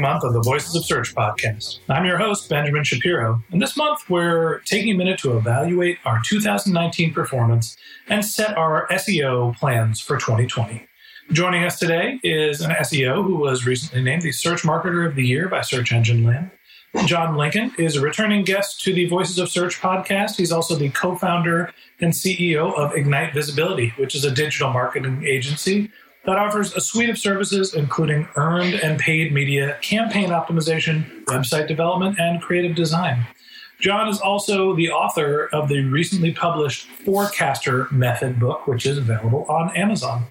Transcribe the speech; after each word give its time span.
Month 0.00 0.22
of 0.22 0.32
the 0.32 0.42
Voices 0.42 0.76
of 0.76 0.84
Search 0.84 1.14
podcast. 1.14 1.80
I'm 1.88 2.04
your 2.04 2.18
host, 2.18 2.48
Benjamin 2.48 2.84
Shapiro, 2.84 3.42
and 3.50 3.60
this 3.60 3.76
month 3.76 4.08
we're 4.08 4.60
taking 4.60 4.94
a 4.94 4.96
minute 4.96 5.18
to 5.20 5.36
evaluate 5.36 5.98
our 6.04 6.20
2019 6.24 7.12
performance 7.12 7.76
and 8.08 8.24
set 8.24 8.56
our 8.56 8.86
SEO 8.88 9.56
plans 9.56 10.00
for 10.00 10.16
2020. 10.16 10.86
Joining 11.32 11.64
us 11.64 11.80
today 11.80 12.20
is 12.22 12.60
an 12.60 12.70
SEO 12.70 13.24
who 13.24 13.36
was 13.36 13.66
recently 13.66 14.02
named 14.02 14.22
the 14.22 14.30
Search 14.30 14.62
Marketer 14.62 15.06
of 15.06 15.16
the 15.16 15.26
Year 15.26 15.48
by 15.48 15.62
Search 15.62 15.92
Engine 15.92 16.22
Land. 16.22 16.52
John 17.06 17.36
Lincoln 17.36 17.72
is 17.78 17.96
a 17.96 18.00
returning 18.00 18.44
guest 18.44 18.80
to 18.82 18.94
the 18.94 19.06
Voices 19.08 19.38
of 19.38 19.48
Search 19.48 19.80
podcast. 19.80 20.36
He's 20.36 20.52
also 20.52 20.76
the 20.76 20.90
co 20.90 21.16
founder 21.16 21.72
and 22.00 22.12
CEO 22.12 22.72
of 22.74 22.94
Ignite 22.94 23.34
Visibility, 23.34 23.92
which 23.96 24.14
is 24.14 24.24
a 24.24 24.30
digital 24.30 24.70
marketing 24.70 25.24
agency 25.26 25.90
that 26.28 26.36
offers 26.36 26.74
a 26.74 26.80
suite 26.80 27.08
of 27.08 27.16
services 27.16 27.72
including 27.72 28.28
earned 28.36 28.74
and 28.74 29.00
paid 29.00 29.32
media, 29.32 29.78
campaign 29.80 30.28
optimization, 30.28 31.24
website 31.24 31.66
development, 31.66 32.20
and 32.20 32.42
creative 32.42 32.76
design. 32.76 33.26
John 33.80 34.08
is 34.08 34.20
also 34.20 34.76
the 34.76 34.90
author 34.90 35.46
of 35.54 35.70
the 35.70 35.84
recently 35.84 36.32
published 36.32 36.86
Forecaster 36.86 37.88
Method 37.90 38.38
book, 38.38 38.66
which 38.66 38.84
is 38.84 38.98
available 38.98 39.46
on 39.48 39.74
Amazon. 39.74 40.26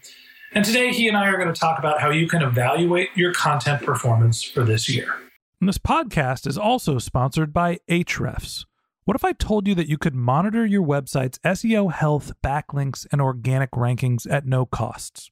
And 0.54 0.64
today 0.64 0.92
he 0.92 1.08
and 1.08 1.18
I 1.18 1.30
are 1.30 1.38
going 1.38 1.52
to 1.52 1.60
talk 1.60 1.80
about 1.80 2.00
how 2.00 2.12
you 2.12 2.28
can 2.28 2.44
evaluate 2.44 3.10
your 3.16 3.34
content 3.34 3.82
performance 3.82 4.44
for 4.44 4.64
this 4.64 4.88
year. 4.88 5.12
And 5.60 5.68
this 5.68 5.80
podcast 5.80 6.46
is 6.46 6.60
also 6.60 7.00
sponsored 7.00 7.52
by 7.52 7.80
Ahrefs. 7.90 8.66
What 9.06 9.16
if 9.16 9.26
I 9.26 9.34
told 9.34 9.68
you 9.68 9.74
that 9.74 9.90
you 9.90 9.98
could 9.98 10.14
monitor 10.14 10.64
your 10.64 10.86
website's 10.86 11.40
SEO 11.40 11.92
health, 11.92 12.34
backlinks, 12.44 13.08
and 13.12 13.20
organic 13.20 13.72
rankings 13.72 14.30
at 14.30 14.46
no 14.46 14.68
costs? 14.68 15.32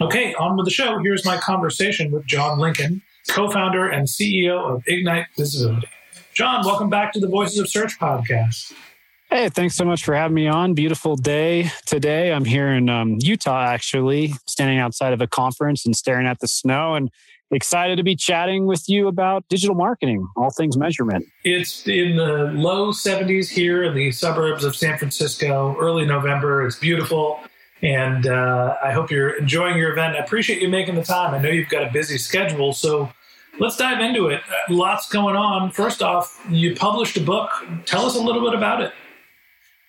Okay, 0.00 0.34
on 0.34 0.56
with 0.56 0.66
the 0.66 0.72
show. 0.72 0.98
Here's 0.98 1.24
my 1.24 1.36
conversation 1.36 2.10
with 2.10 2.26
John 2.26 2.58
Lincoln, 2.58 3.00
co-founder 3.28 3.88
and 3.88 4.08
CEO 4.08 4.58
of 4.58 4.82
Ignite 4.88 5.26
Visibility. 5.38 5.86
John, 6.32 6.66
welcome 6.66 6.90
back 6.90 7.12
to 7.12 7.20
the 7.20 7.28
Voices 7.28 7.58
of 7.58 7.68
Search 7.68 7.96
podcast. 8.00 8.72
Hey, 9.30 9.48
thanks 9.50 9.76
so 9.76 9.84
much 9.84 10.04
for 10.04 10.14
having 10.14 10.34
me 10.34 10.48
on. 10.48 10.74
Beautiful 10.74 11.14
day 11.14 11.70
today. 11.86 12.32
I'm 12.32 12.44
here 12.44 12.72
in 12.72 12.88
um, 12.88 13.18
Utah, 13.20 13.66
actually, 13.66 14.34
standing 14.48 14.78
outside 14.78 15.12
of 15.12 15.20
a 15.20 15.28
conference 15.28 15.86
and 15.86 15.94
staring 15.94 16.26
at 16.26 16.40
the 16.40 16.48
snow 16.48 16.94
and 16.94 17.08
excited 17.52 17.96
to 17.96 18.02
be 18.02 18.16
chatting 18.16 18.66
with 18.66 18.88
you 18.88 19.06
about 19.06 19.48
digital 19.48 19.76
marketing, 19.76 20.26
all 20.36 20.50
things 20.50 20.76
measurement. 20.76 21.24
It's 21.44 21.86
in 21.86 22.16
the 22.16 22.50
low 22.52 22.90
70s 22.90 23.48
here 23.48 23.84
in 23.84 23.94
the 23.94 24.10
suburbs 24.10 24.64
of 24.64 24.74
San 24.74 24.98
Francisco, 24.98 25.76
early 25.78 26.04
November. 26.04 26.66
It's 26.66 26.78
beautiful. 26.78 27.38
And 27.82 28.26
uh, 28.26 28.76
I 28.82 28.92
hope 28.92 29.10
you're 29.10 29.38
enjoying 29.38 29.76
your 29.76 29.92
event. 29.92 30.16
I 30.16 30.20
appreciate 30.20 30.62
you 30.62 30.68
making 30.68 30.94
the 30.94 31.04
time. 31.04 31.34
I 31.34 31.38
know 31.38 31.50
you've 31.50 31.68
got 31.68 31.82
a 31.86 31.92
busy 31.92 32.16
schedule. 32.16 32.72
So 32.72 33.12
let's 33.58 33.76
dive 33.76 34.00
into 34.00 34.28
it. 34.28 34.40
Lots 34.68 35.08
going 35.08 35.36
on. 35.36 35.70
First 35.70 36.02
off, 36.02 36.44
you 36.48 36.74
published 36.74 37.16
a 37.16 37.20
book. 37.20 37.50
Tell 37.84 38.06
us 38.06 38.16
a 38.16 38.20
little 38.20 38.42
bit 38.42 38.54
about 38.54 38.80
it. 38.80 38.92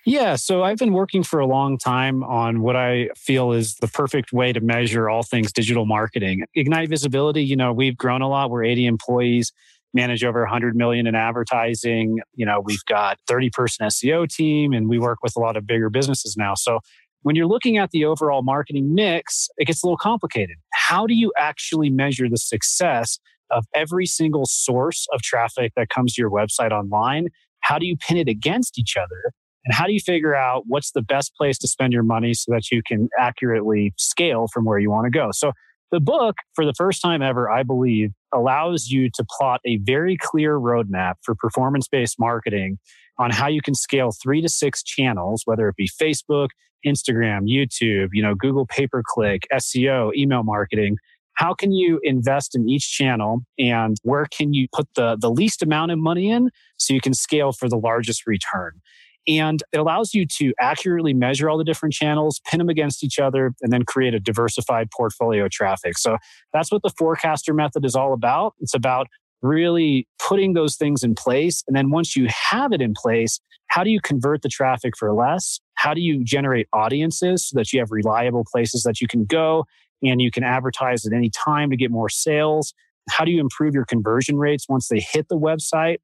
Yeah, 0.08 0.36
so 0.36 0.62
I've 0.62 0.78
been 0.78 0.94
working 0.94 1.24
for 1.24 1.40
a 1.40 1.48
long 1.48 1.80
time 1.80 2.24
on 2.24 2.62
what 2.62 2.76
I 2.76 3.10
feel 3.18 3.52
is 3.54 3.76
the 3.78 3.88
perfect 3.88 4.32
way 4.32 4.54
to 4.54 4.62
measure 4.62 5.10
all 5.10 5.24
things 5.24 5.52
digital 5.52 5.88
marketing. 5.88 6.46
Ignite 6.54 6.90
Visibility, 6.90 7.44
you 7.44 7.56
know, 7.56 7.74
we've 7.74 7.98
grown 7.98 8.22
a 8.22 8.30
lot. 8.30 8.52
We're 8.52 8.64
80 8.64 8.86
employees, 8.86 9.52
manage 9.96 10.24
over 10.24 10.42
100 10.42 10.76
million 10.76 11.08
in 11.08 11.16
advertising. 11.16 12.20
You 12.36 12.46
know, 12.46 12.60
we've 12.60 12.86
got 12.86 13.18
30 13.28 13.50
person 13.50 13.88
SEO 13.88 14.30
team 14.30 14.74
and 14.74 14.88
we 14.88 15.00
work 15.00 15.24
with 15.24 15.36
a 15.36 15.40
lot 15.40 15.58
of 15.58 15.66
bigger 15.66 15.90
businesses 15.90 16.38
now. 16.38 16.54
So 16.54 16.82
when 17.26 17.36
you're 17.36 17.48
looking 17.48 17.76
at 17.78 17.90
the 17.90 18.06
overall 18.06 18.44
marketing 18.44 18.94
mix, 18.94 19.50
it 19.58 19.66
gets 19.66 19.82
a 19.82 19.88
little 19.88 19.98
complicated. 19.98 20.58
How 20.74 21.08
do 21.08 21.16
you 21.16 21.34
actually 21.36 21.90
measure 21.90 22.30
the 22.30 22.38
success 22.38 23.18
of 23.50 23.66
every 23.74 24.06
single 24.06 24.46
source 24.46 25.08
of 25.12 25.24
traffic 25.24 25.74
that 25.76 25.90
comes 25.90 26.14
to 26.14 26.22
your 26.22 26.30
website 26.30 26.70
online? 26.70 27.30
How 27.62 27.80
do 27.80 27.88
you 27.88 27.98
pin 27.98 28.18
it 28.18 28.28
against 28.28 28.78
each 28.78 28.96
other? 28.96 29.34
And 29.66 29.74
how 29.74 29.88
do 29.88 29.94
you 29.94 30.00
figure 30.00 30.36
out 30.36 30.66
what's 30.68 30.92
the 30.92 31.02
best 31.02 31.34
place 31.36 31.58
to 31.58 31.68
spend 31.68 31.94
your 31.94 32.04
money 32.04 32.36
so 32.36 32.52
that 32.52 32.70
you 32.72 32.84
can 32.86 33.10
accurately 33.18 33.96
scale 33.98 34.46
from 34.54 34.64
where 34.64 34.78
you 34.78 34.92
want 34.92 35.06
to 35.06 35.10
go? 35.10 35.30
So, 35.32 35.52
the 35.92 36.00
book, 36.00 36.36
for 36.54 36.64
the 36.64 36.74
first 36.78 37.02
time 37.02 37.24
ever, 37.24 37.50
I 37.50 37.64
believe, 37.64 38.12
allows 38.34 38.90
you 38.90 39.10
to 39.16 39.26
plot 39.38 39.62
a 39.66 39.78
very 39.78 40.18
clear 40.18 40.60
roadmap 40.60 41.16
for 41.24 41.34
performance 41.34 41.88
based 41.88 42.20
marketing 42.20 42.78
on 43.18 43.32
how 43.32 43.48
you 43.48 43.62
can 43.62 43.74
scale 43.74 44.12
three 44.12 44.42
to 44.42 44.50
six 44.50 44.84
channels, 44.84 45.44
whether 45.46 45.68
it 45.70 45.76
be 45.76 45.88
Facebook, 45.88 46.50
Instagram, 46.86 47.44
YouTube, 47.50 48.10
you 48.14 48.22
know, 48.22 48.36
Google 48.36 48.66
pay 48.66 48.88
per 48.88 49.02
click, 49.06 49.44
SEO, 49.54 50.14
email 50.16 50.44
marketing. 50.44 50.98
How 51.34 51.54
can 51.54 51.72
you 51.72 52.00
invest 52.04 52.56
in 52.56 52.70
each 52.70 52.90
channel 52.90 53.42
and 53.60 53.98
where 54.04 54.26
can 54.26 54.54
you 54.54 54.68
put 54.74 54.88
the, 54.96 55.18
the 55.20 55.30
least 55.30 55.62
amount 55.62 55.92
of 55.92 56.00
money 56.00 56.32
in 56.32 56.50
so 56.78 56.94
you 56.94 57.02
can 57.02 57.14
scale 57.14 57.52
for 57.52 57.68
the 57.68 57.78
largest 57.78 58.26
return? 58.26 58.82
And 59.28 59.64
it 59.74 59.78
allows 59.78 60.14
you 60.14 60.26
to 60.38 60.54
accurately 60.60 61.14
measure 61.14 61.50
all 61.50 61.58
the 61.58 61.64
different 61.64 61.94
channels, 61.94 62.42
pin 62.46 62.60
them 62.60 62.70
against 62.70 63.04
each 63.04 63.18
other, 63.18 63.54
and 63.62 63.74
then 63.74 63.84
create 63.84 64.14
a 64.14 64.20
diversified 64.20 64.90
portfolio 64.92 65.46
of 65.46 65.52
traffic. 65.52 65.98
So 65.98 66.18
that's 66.54 66.72
what 66.72 66.84
the 66.84 66.92
forecaster 66.98 67.54
method 67.54 67.86
is 67.86 67.96
all 67.96 68.14
about. 68.14 68.54
It's 68.60 68.76
about 68.76 69.08
really 69.42 70.08
putting 70.20 70.54
those 70.54 70.76
things 70.76 71.04
in 71.04 71.16
place. 71.16 71.64
And 71.68 71.76
then 71.76 71.90
once 71.90 72.16
you 72.16 72.28
have 72.30 72.72
it 72.72 72.82
in 72.82 72.94
place, 72.96 73.40
how 73.68 73.84
do 73.84 73.90
you 73.90 74.00
convert 74.02 74.42
the 74.42 74.50
traffic 74.50 74.96
for 74.98 75.14
less? 75.14 75.60
How 75.76 75.94
do 75.94 76.02
you 76.02 76.24
generate 76.24 76.68
audiences 76.74 77.50
so 77.50 77.58
that 77.58 77.74
you 77.74 77.80
have 77.80 77.92
reliable 77.92 78.46
places 78.50 78.84
that 78.84 79.02
you 79.02 79.08
can 79.08 79.26
go 79.26 79.66
and 80.04 80.22
you 80.22 80.32
can 80.32 80.44
advertise 80.44 81.06
at 81.06 81.14
any 81.14 81.30
time 81.30 81.70
to 81.70 81.76
get 81.76 81.92
more 81.92 82.10
sales? 82.10 82.74
how 83.10 83.26
do 83.26 83.32
you 83.32 83.40
improve 83.40 83.74
your 83.74 83.86
conversion 83.86 84.38
rates 84.38 84.68
once 84.68 84.88
they 84.88 85.00
hit 85.00 85.28
the 85.30 85.38
website? 85.38 85.98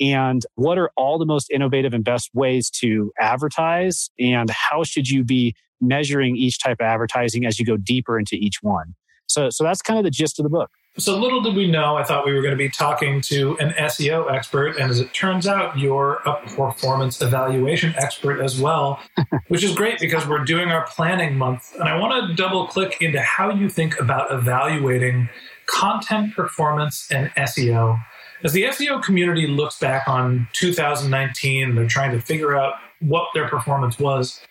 And 0.00 0.44
what 0.54 0.78
are 0.78 0.90
all 0.96 1.18
the 1.18 1.26
most 1.26 1.50
innovative 1.50 1.94
and 1.94 2.04
best 2.04 2.30
ways 2.34 2.70
to 2.80 3.12
advertise? 3.20 4.10
And 4.18 4.50
how 4.50 4.84
should 4.84 5.08
you 5.08 5.22
be 5.24 5.54
measuring 5.80 6.36
each 6.36 6.60
type 6.60 6.78
of 6.80 6.84
advertising 6.84 7.44
as 7.46 7.58
you 7.58 7.66
go 7.66 7.76
deeper 7.76 8.18
into 8.18 8.36
each 8.36 8.62
one? 8.62 8.94
So, 9.28 9.50
so 9.50 9.64
that's 9.64 9.82
kind 9.82 9.98
of 9.98 10.04
the 10.04 10.10
gist 10.10 10.38
of 10.38 10.44
the 10.44 10.50
book. 10.50 10.70
So 10.98 11.18
little 11.18 11.40
did 11.40 11.56
we 11.56 11.70
know, 11.70 11.96
I 11.96 12.04
thought 12.04 12.26
we 12.26 12.34
were 12.34 12.42
going 12.42 12.52
to 12.52 12.58
be 12.58 12.68
talking 12.68 13.22
to 13.22 13.56
an 13.58 13.70
SEO 13.70 14.30
expert. 14.30 14.76
And 14.76 14.90
as 14.90 15.00
it 15.00 15.14
turns 15.14 15.46
out, 15.46 15.78
you're 15.78 16.16
a 16.26 16.36
performance 16.48 17.22
evaluation 17.22 17.94
expert 17.96 18.42
as 18.42 18.60
well, 18.60 19.00
which 19.48 19.64
is 19.64 19.74
great 19.74 19.98
because 20.00 20.28
we're 20.28 20.44
doing 20.44 20.68
our 20.70 20.86
planning 20.86 21.38
month. 21.38 21.74
And 21.80 21.88
I 21.88 21.98
want 21.98 22.28
to 22.28 22.34
double 22.34 22.66
click 22.66 22.98
into 23.00 23.22
how 23.22 23.50
you 23.50 23.70
think 23.70 23.98
about 23.98 24.32
evaluating 24.32 25.30
content 25.64 26.34
performance 26.34 27.10
and 27.10 27.30
SEO. 27.36 27.98
As 28.44 28.52
the 28.52 28.64
SEO 28.64 29.02
community 29.02 29.46
looks 29.46 29.78
back 29.78 30.06
on 30.08 30.46
2019, 30.52 31.74
they're 31.74 31.86
trying 31.86 32.10
to 32.10 32.20
figure 32.20 32.54
out 32.54 32.74
what 33.00 33.28
their 33.32 33.48
performance 33.48 33.98
was. 33.98 34.42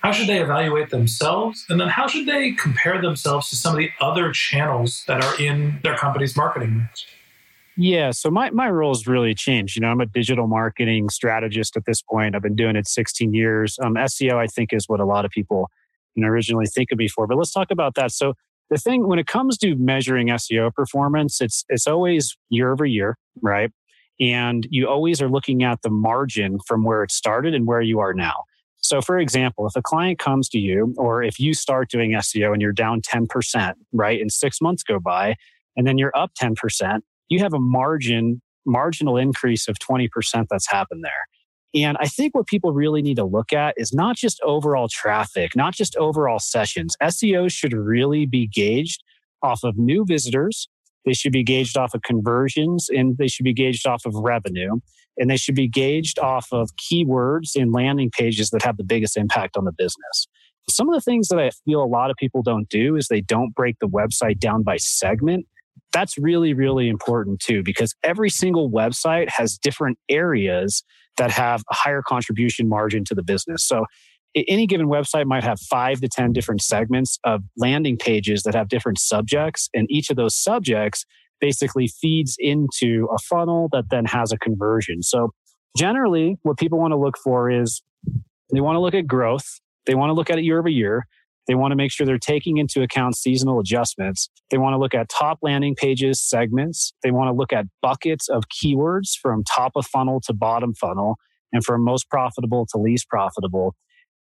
How 0.00 0.12
should 0.12 0.28
they 0.28 0.40
evaluate 0.40 0.90
themselves? 0.90 1.64
And 1.68 1.80
then 1.80 1.88
how 1.88 2.06
should 2.06 2.26
they 2.26 2.52
compare 2.52 3.00
themselves 3.00 3.48
to 3.50 3.56
some 3.56 3.74
of 3.74 3.78
the 3.78 3.90
other 4.00 4.30
channels 4.32 5.02
that 5.06 5.24
are 5.24 5.40
in 5.40 5.80
their 5.82 5.96
company's 5.96 6.36
marketing 6.36 6.78
mix? 6.78 7.06
Yeah, 7.78 8.10
so 8.12 8.30
my, 8.30 8.50
my 8.50 8.70
role 8.70 8.94
has 8.94 9.06
really 9.06 9.34
changed. 9.34 9.76
You 9.76 9.82
know, 9.82 9.88
I'm 9.88 10.00
a 10.00 10.06
digital 10.06 10.46
marketing 10.46 11.10
strategist 11.10 11.76
at 11.76 11.84
this 11.84 12.00
point. 12.00 12.34
I've 12.34 12.42
been 12.42 12.56
doing 12.56 12.74
it 12.74 12.88
16 12.88 13.34
years. 13.34 13.78
Um, 13.82 13.94
SEO, 13.94 14.34
I 14.34 14.46
think, 14.46 14.72
is 14.72 14.88
what 14.88 15.00
a 15.00 15.04
lot 15.04 15.24
of 15.24 15.30
people 15.30 15.68
you 16.14 16.22
know, 16.22 16.28
originally 16.28 16.66
think 16.66 16.90
of 16.90 16.98
me 16.98 17.06
for. 17.06 17.26
But 17.26 17.36
let's 17.36 17.52
talk 17.52 17.70
about 17.70 17.94
that. 17.94 18.12
So 18.12 18.34
the 18.70 18.78
thing 18.78 19.06
when 19.06 19.18
it 19.18 19.26
comes 19.26 19.58
to 19.58 19.76
measuring 19.76 20.28
SEO 20.28 20.72
performance, 20.74 21.40
it's 21.40 21.64
it's 21.68 21.86
always 21.86 22.36
year 22.48 22.72
over 22.72 22.84
year, 22.84 23.16
right? 23.42 23.70
And 24.18 24.66
you 24.70 24.88
always 24.88 25.20
are 25.20 25.28
looking 25.28 25.62
at 25.62 25.82
the 25.82 25.90
margin 25.90 26.58
from 26.66 26.82
where 26.82 27.02
it 27.02 27.12
started 27.12 27.54
and 27.54 27.66
where 27.66 27.82
you 27.82 28.00
are 28.00 28.14
now. 28.14 28.44
So, 28.86 29.00
for 29.00 29.18
example, 29.18 29.66
if 29.66 29.74
a 29.74 29.82
client 29.82 30.20
comes 30.20 30.48
to 30.50 30.58
you, 30.58 30.94
or 30.96 31.22
if 31.22 31.40
you 31.40 31.54
start 31.54 31.90
doing 31.90 32.12
SEO 32.12 32.52
and 32.52 32.62
you're 32.62 32.72
down 32.72 33.00
10%, 33.00 33.74
right, 33.92 34.20
and 34.20 34.30
six 34.30 34.60
months 34.60 34.84
go 34.84 35.00
by, 35.00 35.34
and 35.76 35.86
then 35.86 35.98
you're 35.98 36.16
up 36.16 36.30
10%, 36.40 37.00
you 37.28 37.40
have 37.40 37.52
a 37.52 37.58
margin, 37.58 38.40
marginal 38.64 39.16
increase 39.16 39.66
of 39.66 39.76
20% 39.78 40.46
that's 40.48 40.70
happened 40.70 41.02
there. 41.02 41.26
And 41.74 41.96
I 42.00 42.06
think 42.06 42.34
what 42.34 42.46
people 42.46 42.72
really 42.72 43.02
need 43.02 43.16
to 43.16 43.24
look 43.24 43.52
at 43.52 43.74
is 43.76 43.92
not 43.92 44.16
just 44.16 44.40
overall 44.42 44.88
traffic, 44.88 45.56
not 45.56 45.74
just 45.74 45.96
overall 45.96 46.38
sessions. 46.38 46.96
SEO 47.02 47.50
should 47.50 47.72
really 47.72 48.24
be 48.24 48.46
gauged 48.46 49.02
off 49.42 49.64
of 49.64 49.76
new 49.76 50.04
visitors. 50.06 50.68
They 51.04 51.12
should 51.12 51.32
be 51.32 51.42
gauged 51.42 51.76
off 51.76 51.92
of 51.92 52.02
conversions 52.02 52.88
and 52.88 53.18
they 53.18 53.28
should 53.28 53.44
be 53.44 53.52
gauged 53.52 53.86
off 53.86 54.06
of 54.06 54.14
revenue. 54.14 54.76
And 55.18 55.30
they 55.30 55.36
should 55.36 55.54
be 55.54 55.68
gauged 55.68 56.18
off 56.18 56.48
of 56.52 56.70
keywords 56.76 57.56
and 57.56 57.72
landing 57.72 58.10
pages 58.10 58.50
that 58.50 58.62
have 58.62 58.76
the 58.76 58.84
biggest 58.84 59.16
impact 59.16 59.56
on 59.56 59.64
the 59.64 59.72
business. 59.72 60.26
Some 60.68 60.88
of 60.88 60.94
the 60.94 61.00
things 61.00 61.28
that 61.28 61.38
I 61.38 61.50
feel 61.64 61.82
a 61.82 61.86
lot 61.86 62.10
of 62.10 62.16
people 62.16 62.42
don't 62.42 62.68
do 62.68 62.96
is 62.96 63.08
they 63.08 63.20
don't 63.20 63.54
break 63.54 63.76
the 63.80 63.88
website 63.88 64.38
down 64.38 64.62
by 64.62 64.76
segment. 64.76 65.46
That's 65.92 66.18
really, 66.18 66.54
really 66.54 66.88
important 66.88 67.40
too, 67.40 67.62
because 67.62 67.94
every 68.02 68.30
single 68.30 68.70
website 68.70 69.30
has 69.30 69.58
different 69.58 69.98
areas 70.08 70.82
that 71.16 71.30
have 71.30 71.62
a 71.70 71.74
higher 71.74 72.02
contribution 72.06 72.68
margin 72.68 73.04
to 73.04 73.14
the 73.14 73.22
business. 73.22 73.66
So 73.66 73.86
any 74.48 74.66
given 74.66 74.86
website 74.88 75.26
might 75.26 75.44
have 75.44 75.58
five 75.60 76.00
to 76.00 76.08
10 76.08 76.32
different 76.32 76.60
segments 76.60 77.18
of 77.24 77.42
landing 77.56 77.96
pages 77.96 78.42
that 78.42 78.54
have 78.54 78.68
different 78.68 78.98
subjects. 78.98 79.70
And 79.72 79.86
each 79.90 80.10
of 80.10 80.16
those 80.16 80.36
subjects 80.36 81.06
basically 81.40 81.88
feeds 81.88 82.36
into 82.38 83.08
a 83.14 83.18
funnel 83.18 83.68
that 83.72 83.90
then 83.90 84.04
has 84.06 84.32
a 84.32 84.38
conversion. 84.38 85.02
So 85.02 85.32
generally, 85.76 86.38
what 86.42 86.58
people 86.58 86.78
want 86.78 86.92
to 86.92 86.96
look 86.96 87.16
for 87.18 87.50
is 87.50 87.82
they 88.52 88.60
want 88.60 88.76
to 88.76 88.80
look 88.80 88.94
at 88.94 89.06
growth. 89.06 89.60
They 89.86 89.94
want 89.94 90.10
to 90.10 90.14
look 90.14 90.30
at 90.30 90.38
it 90.38 90.44
year 90.44 90.58
over 90.58 90.68
year. 90.68 91.06
They 91.46 91.54
want 91.54 91.72
to 91.72 91.76
make 91.76 91.92
sure 91.92 92.06
they're 92.06 92.18
taking 92.18 92.56
into 92.56 92.82
account 92.82 93.16
seasonal 93.16 93.60
adjustments. 93.60 94.28
They 94.50 94.58
want 94.58 94.74
to 94.74 94.78
look 94.78 94.94
at 94.94 95.08
top 95.08 95.38
landing 95.42 95.76
pages, 95.76 96.20
segments. 96.20 96.92
They 97.02 97.12
want 97.12 97.28
to 97.28 97.32
look 97.32 97.52
at 97.52 97.66
buckets 97.82 98.28
of 98.28 98.44
keywords 98.48 99.16
from 99.20 99.44
top 99.44 99.72
of 99.76 99.86
funnel 99.86 100.20
to 100.26 100.32
bottom 100.32 100.74
funnel 100.74 101.16
and 101.52 101.64
from 101.64 101.84
most 101.84 102.10
profitable 102.10 102.66
to 102.72 102.78
least 102.78 103.08
profitable. 103.08 103.76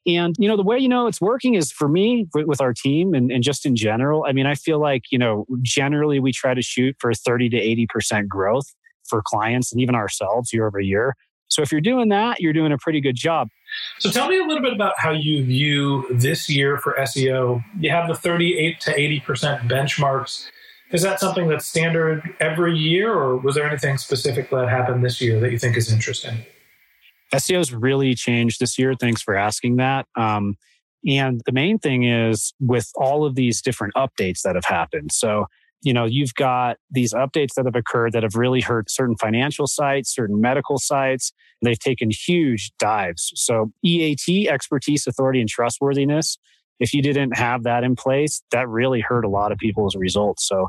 And, 0.06 0.34
you 0.38 0.48
know, 0.48 0.56
the 0.56 0.62
way 0.62 0.78
you 0.78 0.88
know 0.88 1.06
it's 1.06 1.20
working 1.20 1.54
is 1.54 1.70
for 1.70 1.88
me 1.88 2.26
with 2.34 2.60
our 2.60 2.72
team 2.72 3.14
and, 3.14 3.30
and 3.30 3.42
just 3.42 3.64
in 3.64 3.76
general. 3.76 4.24
I 4.26 4.32
mean, 4.32 4.46
I 4.46 4.54
feel 4.54 4.80
like, 4.80 5.04
you 5.10 5.18
know, 5.18 5.46
generally 5.62 6.18
we 6.18 6.32
try 6.32 6.54
to 6.54 6.62
shoot 6.62 6.96
for 6.98 7.12
30 7.14 7.50
to 7.50 7.86
80% 7.96 8.26
growth 8.26 8.66
for 9.08 9.22
clients 9.24 9.72
and 9.72 9.80
even 9.80 9.94
ourselves 9.94 10.52
year 10.52 10.66
over 10.66 10.80
year. 10.80 11.14
So 11.48 11.60
if 11.62 11.70
you're 11.70 11.82
doing 11.82 12.08
that, 12.08 12.40
you're 12.40 12.54
doing 12.54 12.72
a 12.72 12.78
pretty 12.78 13.00
good 13.00 13.14
job. 13.14 13.48
So 13.98 14.10
tell 14.10 14.28
me 14.28 14.38
a 14.38 14.44
little 14.44 14.62
bit 14.62 14.72
about 14.72 14.94
how 14.96 15.10
you 15.10 15.44
view 15.44 16.06
this 16.10 16.48
year 16.48 16.78
for 16.78 16.94
SEO. 16.98 17.62
You 17.78 17.90
have 17.90 18.08
the 18.08 18.14
38 18.14 18.80
to 18.80 18.90
80% 18.92 19.68
benchmarks. 19.68 20.48
Is 20.92 21.02
that 21.02 21.20
something 21.20 21.48
that's 21.48 21.66
standard 21.66 22.22
every 22.40 22.76
year, 22.76 23.12
or 23.12 23.36
was 23.36 23.54
there 23.54 23.66
anything 23.66 23.96
specific 23.98 24.50
that 24.50 24.68
happened 24.68 25.04
this 25.04 25.20
year 25.20 25.40
that 25.40 25.50
you 25.52 25.58
think 25.58 25.76
is 25.76 25.92
interesting? 25.92 26.38
SEO's 27.34 27.72
really 27.72 28.14
changed 28.14 28.60
this 28.60 28.78
year. 28.78 28.94
Thanks 28.94 29.22
for 29.22 29.34
asking 29.34 29.76
that. 29.76 30.06
Um, 30.16 30.56
and 31.06 31.40
the 31.46 31.52
main 31.52 31.78
thing 31.78 32.04
is 32.04 32.54
with 32.60 32.90
all 32.94 33.24
of 33.24 33.34
these 33.34 33.60
different 33.60 33.94
updates 33.94 34.42
that 34.42 34.54
have 34.54 34.64
happened. 34.64 35.12
So 35.12 35.46
you 35.82 35.92
know, 35.92 36.04
you've 36.04 36.34
got 36.34 36.76
these 36.90 37.12
updates 37.12 37.54
that 37.54 37.64
have 37.64 37.74
occurred 37.74 38.12
that 38.12 38.22
have 38.22 38.36
really 38.36 38.60
hurt 38.60 38.90
certain 38.90 39.16
financial 39.16 39.66
sites, 39.66 40.14
certain 40.14 40.40
medical 40.40 40.78
sites. 40.78 41.32
They've 41.60 41.78
taken 41.78 42.10
huge 42.10 42.72
dives. 42.78 43.32
So 43.34 43.72
EAT, 43.82 44.48
expertise, 44.48 45.06
authority, 45.06 45.40
and 45.40 45.48
trustworthiness. 45.48 46.38
If 46.78 46.94
you 46.94 47.02
didn't 47.02 47.36
have 47.36 47.64
that 47.64 47.84
in 47.84 47.96
place, 47.96 48.42
that 48.52 48.68
really 48.68 49.00
hurt 49.00 49.24
a 49.24 49.28
lot 49.28 49.52
of 49.52 49.58
people's 49.58 49.96
results. 49.96 50.46
So 50.46 50.68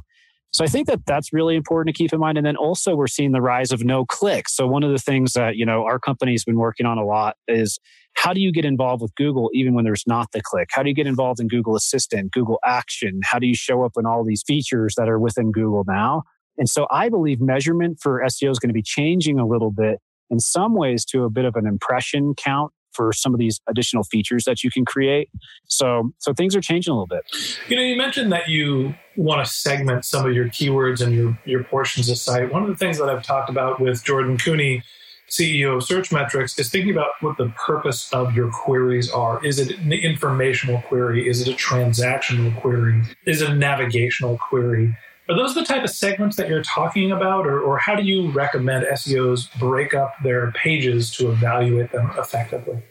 so 0.53 0.63
I 0.63 0.67
think 0.67 0.87
that 0.87 1.05
that's 1.07 1.33
really 1.33 1.55
important 1.55 1.95
to 1.95 1.97
keep 1.97 2.13
in 2.13 2.19
mind. 2.19 2.37
And 2.37 2.45
then 2.45 2.55
also 2.55 2.95
we're 2.95 3.07
seeing 3.07 3.31
the 3.31 3.41
rise 3.41 3.71
of 3.71 3.83
no 3.83 4.05
click. 4.05 4.47
So 4.47 4.67
one 4.67 4.83
of 4.83 4.91
the 4.91 4.99
things 4.99 5.33
that, 5.33 5.55
you 5.55 5.65
know, 5.65 5.83
our 5.83 5.99
company's 5.99 6.45
been 6.45 6.57
working 6.57 6.85
on 6.85 6.99
a 6.99 7.05
lot 7.05 7.37
is 7.47 7.79
how 8.13 8.33
do 8.33 8.39
you 8.39 8.51
get 8.51 8.63
involved 8.63 9.01
with 9.01 9.15
Google 9.15 9.49
even 9.53 9.73
when 9.73 9.83
there's 9.83 10.03
not 10.05 10.31
the 10.31 10.41
click? 10.43 10.69
How 10.71 10.83
do 10.83 10.89
you 10.89 10.95
get 10.95 11.07
involved 11.07 11.39
in 11.39 11.47
Google 11.47 11.75
Assistant, 11.75 12.31
Google 12.31 12.59
Action? 12.63 13.21
How 13.23 13.39
do 13.39 13.47
you 13.47 13.55
show 13.55 13.83
up 13.83 13.93
in 13.97 14.05
all 14.05 14.23
these 14.23 14.43
features 14.45 14.93
that 14.95 15.09
are 15.09 15.19
within 15.19 15.51
Google 15.51 15.85
now? 15.87 16.21
And 16.59 16.69
so 16.69 16.85
I 16.91 17.09
believe 17.09 17.41
measurement 17.41 17.97
for 17.99 18.21
SEO 18.23 18.51
is 18.51 18.59
going 18.59 18.69
to 18.69 18.73
be 18.73 18.83
changing 18.83 19.39
a 19.39 19.47
little 19.47 19.71
bit 19.71 19.99
in 20.29 20.39
some 20.39 20.75
ways 20.75 21.03
to 21.05 21.23
a 21.23 21.31
bit 21.31 21.45
of 21.45 21.55
an 21.55 21.65
impression 21.65 22.35
count 22.35 22.71
for 22.93 23.11
some 23.13 23.33
of 23.33 23.39
these 23.39 23.59
additional 23.67 24.03
features 24.03 24.45
that 24.45 24.63
you 24.63 24.71
can 24.71 24.85
create. 24.85 25.29
So, 25.67 26.13
so 26.19 26.33
things 26.33 26.55
are 26.55 26.61
changing 26.61 26.91
a 26.91 26.95
little 26.95 27.07
bit. 27.07 27.23
You 27.67 27.75
know, 27.75 27.81
you 27.81 27.95
mentioned 27.95 28.31
that 28.31 28.47
you 28.47 28.95
want 29.15 29.45
to 29.45 29.51
segment 29.51 30.05
some 30.05 30.25
of 30.25 30.33
your 30.33 30.47
keywords 30.47 31.01
and 31.01 31.13
your, 31.13 31.37
your 31.45 31.63
portions 31.63 32.09
of 32.09 32.17
site. 32.17 32.51
One 32.51 32.63
of 32.63 32.69
the 32.69 32.75
things 32.75 32.97
that 32.97 33.09
I've 33.09 33.23
talked 33.23 33.49
about 33.49 33.79
with 33.79 34.03
Jordan 34.03 34.37
Koene, 34.37 34.83
CEO 35.29 35.77
of 35.77 35.83
Searchmetrics, 35.83 36.59
is 36.59 36.69
thinking 36.69 36.91
about 36.91 37.11
what 37.21 37.37
the 37.37 37.49
purpose 37.49 38.11
of 38.13 38.35
your 38.35 38.51
queries 38.51 39.09
are. 39.09 39.43
Is 39.45 39.59
it 39.59 39.77
an 39.77 39.91
informational 39.91 40.81
query? 40.81 41.27
Is 41.27 41.41
it 41.41 41.47
a 41.47 41.55
transactional 41.55 42.59
query? 42.59 43.01
Is 43.25 43.41
it 43.41 43.49
a 43.49 43.55
navigational 43.55 44.37
query? 44.37 44.95
Are 45.29 45.35
those 45.35 45.55
the 45.55 45.63
type 45.63 45.83
of 45.83 45.89
segments 45.89 46.35
that 46.35 46.49
you're 46.49 46.63
talking 46.63 47.11
about, 47.11 47.47
or, 47.47 47.61
or 47.61 47.77
how 47.77 47.95
do 47.95 48.03
you 48.03 48.29
recommend 48.31 48.85
SEOs 48.85 49.47
break 49.57 49.93
up 49.93 50.13
their 50.21 50.51
pages 50.51 51.11
to 51.11 51.31
evaluate 51.31 51.91
them 51.93 52.11
effectively? 52.17 52.83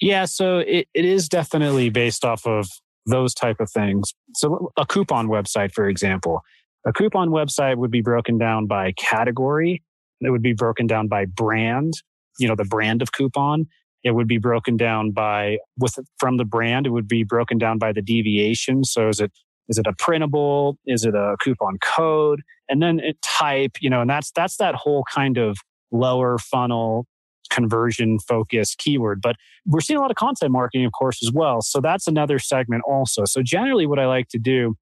Yeah, 0.00 0.24
so 0.24 0.58
it, 0.58 0.88
it 0.94 1.04
is 1.04 1.28
definitely 1.28 1.90
based 1.90 2.24
off 2.24 2.46
of 2.46 2.68
those 3.06 3.34
type 3.34 3.60
of 3.60 3.70
things. 3.70 4.14
So 4.34 4.72
a 4.78 4.86
coupon 4.86 5.28
website, 5.28 5.72
for 5.72 5.86
example, 5.86 6.40
a 6.86 6.92
coupon 6.92 7.28
website 7.28 7.76
would 7.76 7.90
be 7.90 8.00
broken 8.00 8.38
down 8.38 8.66
by 8.66 8.92
category. 8.92 9.82
It 10.20 10.30
would 10.30 10.42
be 10.42 10.54
broken 10.54 10.86
down 10.86 11.08
by 11.08 11.26
brand, 11.26 11.92
you 12.38 12.48
know, 12.48 12.54
the 12.56 12.64
brand 12.64 13.02
of 13.02 13.12
coupon. 13.12 13.66
It 14.02 14.12
would 14.12 14.28
be 14.28 14.38
broken 14.38 14.76
down 14.76 15.12
by 15.12 15.58
with 15.78 15.98
from 16.18 16.38
the 16.38 16.44
brand. 16.44 16.86
It 16.86 16.90
would 16.90 17.08
be 17.08 17.24
broken 17.24 17.58
down 17.58 17.78
by 17.78 17.92
the 17.92 18.02
deviation. 18.02 18.84
So 18.84 19.08
is 19.08 19.20
it 19.20 19.32
is 19.68 19.78
it 19.78 19.86
a 19.86 19.94
printable? 19.98 20.78
Is 20.86 21.04
it 21.04 21.14
a 21.14 21.36
coupon 21.42 21.78
code? 21.78 22.42
And 22.68 22.82
then 22.82 23.00
it 23.00 23.20
type, 23.22 23.72
you 23.80 23.90
know, 23.90 24.00
and 24.00 24.10
that's 24.10 24.30
that's 24.32 24.56
that 24.58 24.74
whole 24.74 25.04
kind 25.12 25.38
of 25.38 25.58
lower 25.90 26.38
funnel 26.38 27.06
conversion 27.50 28.18
focused 28.18 28.78
keyword. 28.78 29.20
But 29.22 29.36
we're 29.66 29.80
seeing 29.80 29.98
a 29.98 30.00
lot 30.00 30.10
of 30.10 30.16
content 30.16 30.50
marketing, 30.50 30.86
of 30.86 30.92
course, 30.92 31.22
as 31.22 31.32
well. 31.32 31.62
So 31.62 31.80
that's 31.80 32.06
another 32.06 32.38
segment 32.38 32.82
also. 32.86 33.24
So 33.24 33.42
generally 33.42 33.86
what 33.86 33.98
I 33.98 34.06
like 34.06 34.28
to 34.30 34.38
do 34.38 34.76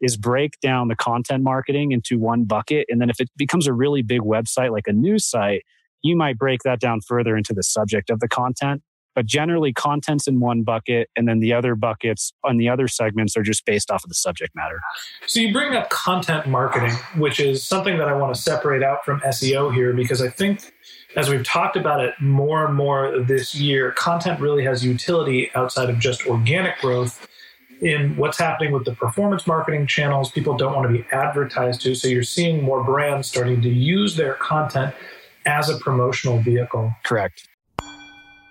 is 0.00 0.16
break 0.16 0.60
down 0.60 0.88
the 0.88 0.96
content 0.96 1.42
marketing 1.42 1.92
into 1.92 2.18
one 2.18 2.44
bucket. 2.44 2.86
And 2.88 3.00
then 3.00 3.10
if 3.10 3.20
it 3.20 3.28
becomes 3.36 3.66
a 3.66 3.72
really 3.72 4.02
big 4.02 4.20
website 4.20 4.70
like 4.70 4.86
a 4.86 4.92
news 4.92 5.28
site, 5.28 5.62
you 6.02 6.16
might 6.16 6.38
break 6.38 6.60
that 6.64 6.80
down 6.80 7.00
further 7.00 7.36
into 7.36 7.52
the 7.52 7.62
subject 7.62 8.10
of 8.10 8.20
the 8.20 8.28
content. 8.28 8.82
But 9.18 9.26
generally, 9.26 9.72
content's 9.72 10.28
in 10.28 10.38
one 10.38 10.62
bucket, 10.62 11.10
and 11.16 11.26
then 11.26 11.40
the 11.40 11.52
other 11.52 11.74
buckets 11.74 12.32
on 12.44 12.56
the 12.56 12.68
other 12.68 12.86
segments 12.86 13.36
are 13.36 13.42
just 13.42 13.66
based 13.66 13.90
off 13.90 14.04
of 14.04 14.08
the 14.08 14.14
subject 14.14 14.54
matter. 14.54 14.80
So 15.26 15.40
you 15.40 15.52
bring 15.52 15.74
up 15.74 15.90
content 15.90 16.46
marketing, 16.46 16.92
which 17.16 17.40
is 17.40 17.64
something 17.64 17.98
that 17.98 18.06
I 18.06 18.12
want 18.12 18.32
to 18.32 18.40
separate 18.40 18.84
out 18.84 19.04
from 19.04 19.18
SEO 19.22 19.74
here 19.74 19.92
because 19.92 20.22
I 20.22 20.28
think 20.28 20.72
as 21.16 21.28
we've 21.28 21.42
talked 21.42 21.76
about 21.76 21.98
it 21.98 22.14
more 22.20 22.64
and 22.64 22.76
more 22.76 23.18
this 23.18 23.56
year, 23.56 23.90
content 23.90 24.38
really 24.38 24.62
has 24.62 24.84
utility 24.84 25.50
outside 25.56 25.90
of 25.90 25.98
just 25.98 26.24
organic 26.24 26.78
growth 26.78 27.26
in 27.80 28.16
what's 28.16 28.38
happening 28.38 28.70
with 28.70 28.84
the 28.84 28.94
performance 28.94 29.48
marketing 29.48 29.88
channels. 29.88 30.30
People 30.30 30.56
don't 30.56 30.76
want 30.76 30.86
to 30.86 30.96
be 30.96 31.04
advertised 31.10 31.80
to. 31.80 31.96
So 31.96 32.06
you're 32.06 32.22
seeing 32.22 32.62
more 32.62 32.84
brands 32.84 33.26
starting 33.26 33.62
to 33.62 33.68
use 33.68 34.14
their 34.14 34.34
content 34.34 34.94
as 35.44 35.68
a 35.68 35.76
promotional 35.78 36.38
vehicle. 36.38 36.94
Correct. 37.02 37.48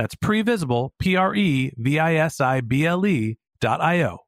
that's 0.00 0.14
previsible, 0.14 0.90
P 0.98 1.14
R 1.14 1.34
E 1.34 1.72
V 1.76 1.98
I 1.98 2.14
S 2.14 2.40
I 2.40 2.62
B 2.62 2.86
L 2.86 3.04
E 3.04 3.36
dot 3.60 3.82
I 3.82 4.02
O. 4.02 4.18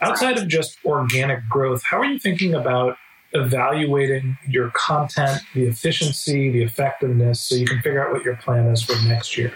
Outside 0.00 0.38
of 0.38 0.48
just 0.48 0.76
organic 0.84 1.48
growth, 1.48 1.82
how 1.88 1.98
are 1.98 2.04
you 2.04 2.18
thinking 2.18 2.54
about 2.54 2.96
evaluating 3.32 4.36
your 4.48 4.70
content, 4.74 5.40
the 5.54 5.66
efficiency, 5.66 6.50
the 6.50 6.62
effectiveness, 6.62 7.48
so 7.48 7.54
you 7.54 7.64
can 7.64 7.80
figure 7.80 8.04
out 8.04 8.12
what 8.12 8.24
your 8.24 8.34
plan 8.36 8.66
is 8.66 8.82
for 8.82 8.96
next 9.06 9.38
year? 9.38 9.54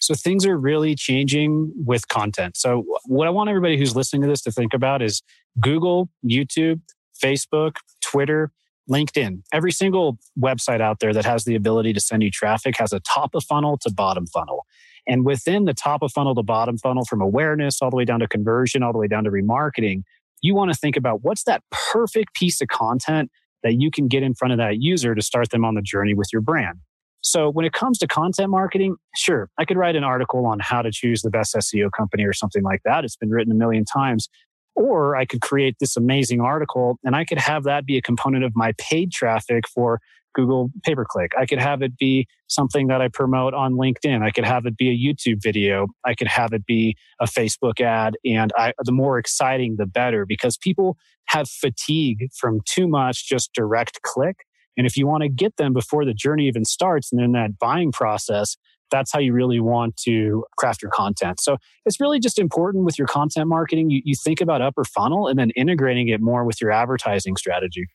So 0.00 0.14
things 0.14 0.44
are 0.44 0.58
really 0.58 0.96
changing 0.96 1.72
with 1.86 2.08
content. 2.08 2.56
So 2.56 2.84
what 3.06 3.28
I 3.28 3.30
want 3.30 3.48
everybody 3.48 3.78
who's 3.78 3.94
listening 3.94 4.22
to 4.22 4.28
this 4.28 4.42
to 4.42 4.50
think 4.50 4.74
about 4.74 5.00
is 5.02 5.22
Google, 5.60 6.10
YouTube, 6.26 6.80
Facebook, 7.22 7.76
Twitter, 8.02 8.50
LinkedIn. 8.90 9.42
Every 9.52 9.72
single 9.72 10.18
website 10.38 10.80
out 10.80 11.00
there 11.00 11.12
that 11.12 11.24
has 11.24 11.44
the 11.44 11.54
ability 11.54 11.92
to 11.92 12.00
send 12.00 12.22
you 12.22 12.30
traffic 12.30 12.76
has 12.78 12.92
a 12.92 13.00
top 13.00 13.34
of 13.34 13.44
funnel 13.44 13.78
to 13.82 13.92
bottom 13.92 14.26
funnel. 14.26 14.66
And 15.06 15.24
within 15.24 15.64
the 15.64 15.74
top 15.74 16.02
of 16.02 16.12
funnel 16.12 16.34
to 16.34 16.42
bottom 16.42 16.78
funnel, 16.78 17.04
from 17.04 17.20
awareness 17.20 17.82
all 17.82 17.90
the 17.90 17.96
way 17.96 18.04
down 18.04 18.20
to 18.20 18.28
conversion, 18.28 18.82
all 18.82 18.92
the 18.92 18.98
way 18.98 19.08
down 19.08 19.24
to 19.24 19.30
remarketing, 19.30 20.02
you 20.40 20.54
want 20.54 20.72
to 20.72 20.78
think 20.78 20.96
about 20.96 21.22
what's 21.22 21.44
that 21.44 21.62
perfect 21.70 22.34
piece 22.34 22.60
of 22.60 22.68
content 22.68 23.30
that 23.62 23.80
you 23.80 23.90
can 23.90 24.08
get 24.08 24.22
in 24.22 24.34
front 24.34 24.52
of 24.52 24.58
that 24.58 24.80
user 24.80 25.14
to 25.14 25.22
start 25.22 25.50
them 25.50 25.64
on 25.64 25.74
the 25.74 25.82
journey 25.82 26.14
with 26.14 26.28
your 26.32 26.42
brand. 26.42 26.78
So 27.22 27.50
when 27.50 27.64
it 27.64 27.72
comes 27.72 27.96
to 27.98 28.06
content 28.06 28.50
marketing, 28.50 28.96
sure, 29.16 29.48
I 29.58 29.64
could 29.64 29.78
write 29.78 29.96
an 29.96 30.04
article 30.04 30.44
on 30.46 30.58
how 30.60 30.82
to 30.82 30.90
choose 30.92 31.22
the 31.22 31.30
best 31.30 31.54
SEO 31.54 31.88
company 31.96 32.24
or 32.24 32.34
something 32.34 32.62
like 32.62 32.82
that. 32.84 33.04
It's 33.04 33.16
been 33.16 33.30
written 33.30 33.50
a 33.50 33.56
million 33.56 33.86
times. 33.86 34.28
Or 34.74 35.16
I 35.16 35.24
could 35.24 35.40
create 35.40 35.76
this 35.78 35.96
amazing 35.96 36.40
article 36.40 36.98
and 37.04 37.14
I 37.14 37.24
could 37.24 37.38
have 37.38 37.64
that 37.64 37.86
be 37.86 37.96
a 37.96 38.02
component 38.02 38.44
of 38.44 38.52
my 38.54 38.72
paid 38.78 39.12
traffic 39.12 39.68
for 39.68 40.00
Google 40.34 40.70
pay 40.82 40.94
per 40.94 41.04
click. 41.04 41.32
I 41.38 41.46
could 41.46 41.60
have 41.60 41.80
it 41.80 41.96
be 41.96 42.26
something 42.48 42.88
that 42.88 43.00
I 43.00 43.08
promote 43.08 43.54
on 43.54 43.74
LinkedIn. 43.74 44.22
I 44.22 44.30
could 44.30 44.44
have 44.44 44.66
it 44.66 44.76
be 44.76 44.90
a 44.90 44.96
YouTube 44.96 45.42
video. 45.42 45.86
I 46.04 46.14
could 46.14 46.28
have 46.28 46.52
it 46.52 46.66
be 46.66 46.96
a 47.20 47.26
Facebook 47.26 47.80
ad. 47.80 48.16
And 48.24 48.52
I, 48.56 48.72
the 48.82 48.92
more 48.92 49.18
exciting, 49.18 49.76
the 49.78 49.86
better 49.86 50.26
because 50.26 50.56
people 50.56 50.96
have 51.26 51.48
fatigue 51.48 52.28
from 52.34 52.60
too 52.66 52.86
much 52.86 53.28
just 53.28 53.52
direct 53.54 54.02
click. 54.02 54.44
And 54.76 54.86
if 54.86 54.96
you 54.96 55.06
want 55.06 55.22
to 55.22 55.28
get 55.28 55.56
them 55.56 55.72
before 55.72 56.04
the 56.04 56.14
journey 56.14 56.48
even 56.48 56.64
starts 56.64 57.12
and 57.12 57.20
in 57.20 57.32
that 57.32 57.58
buying 57.58 57.92
process, 57.92 58.56
that's 58.94 59.12
how 59.12 59.18
you 59.18 59.32
really 59.32 59.58
want 59.58 59.96
to 59.96 60.44
craft 60.56 60.80
your 60.80 60.90
content. 60.92 61.40
So 61.40 61.56
it's 61.84 62.00
really 62.00 62.20
just 62.20 62.38
important 62.38 62.84
with 62.84 62.96
your 62.96 63.08
content 63.08 63.48
marketing. 63.48 63.90
You, 63.90 64.00
you 64.04 64.14
think 64.14 64.40
about 64.40 64.62
upper 64.62 64.84
funnel 64.84 65.26
and 65.26 65.36
then 65.36 65.50
integrating 65.50 66.08
it 66.08 66.20
more 66.20 66.44
with 66.44 66.60
your 66.60 66.70
advertising 66.70 67.36
strategy. 67.36 67.86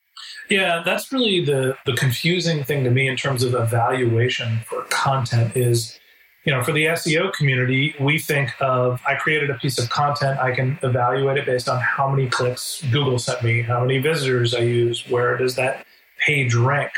Yeah, 0.50 0.82
that's 0.84 1.10
really 1.10 1.42
the 1.42 1.76
the 1.86 1.94
confusing 1.94 2.62
thing 2.62 2.84
to 2.84 2.90
me 2.90 3.08
in 3.08 3.16
terms 3.16 3.42
of 3.42 3.54
evaluation 3.54 4.60
for 4.66 4.82
content 4.90 5.56
is 5.56 5.98
you 6.44 6.52
know, 6.52 6.62
for 6.62 6.72
the 6.72 6.86
SEO 6.86 7.32
community, 7.34 7.94
we 8.00 8.18
think 8.18 8.54
of 8.60 9.00
I 9.06 9.14
created 9.14 9.50
a 9.50 9.54
piece 9.54 9.78
of 9.78 9.90
content, 9.90 10.38
I 10.38 10.54
can 10.54 10.78
evaluate 10.82 11.36
it 11.36 11.44
based 11.44 11.68
on 11.68 11.80
how 11.80 12.08
many 12.08 12.28
clicks 12.28 12.82
Google 12.90 13.18
sent 13.18 13.42
me, 13.42 13.60
how 13.60 13.80
many 13.80 13.98
visitors 13.98 14.54
I 14.54 14.60
use, 14.60 15.06
where 15.08 15.36
does 15.36 15.56
that 15.56 15.84
page 16.18 16.54
rank. 16.54 16.92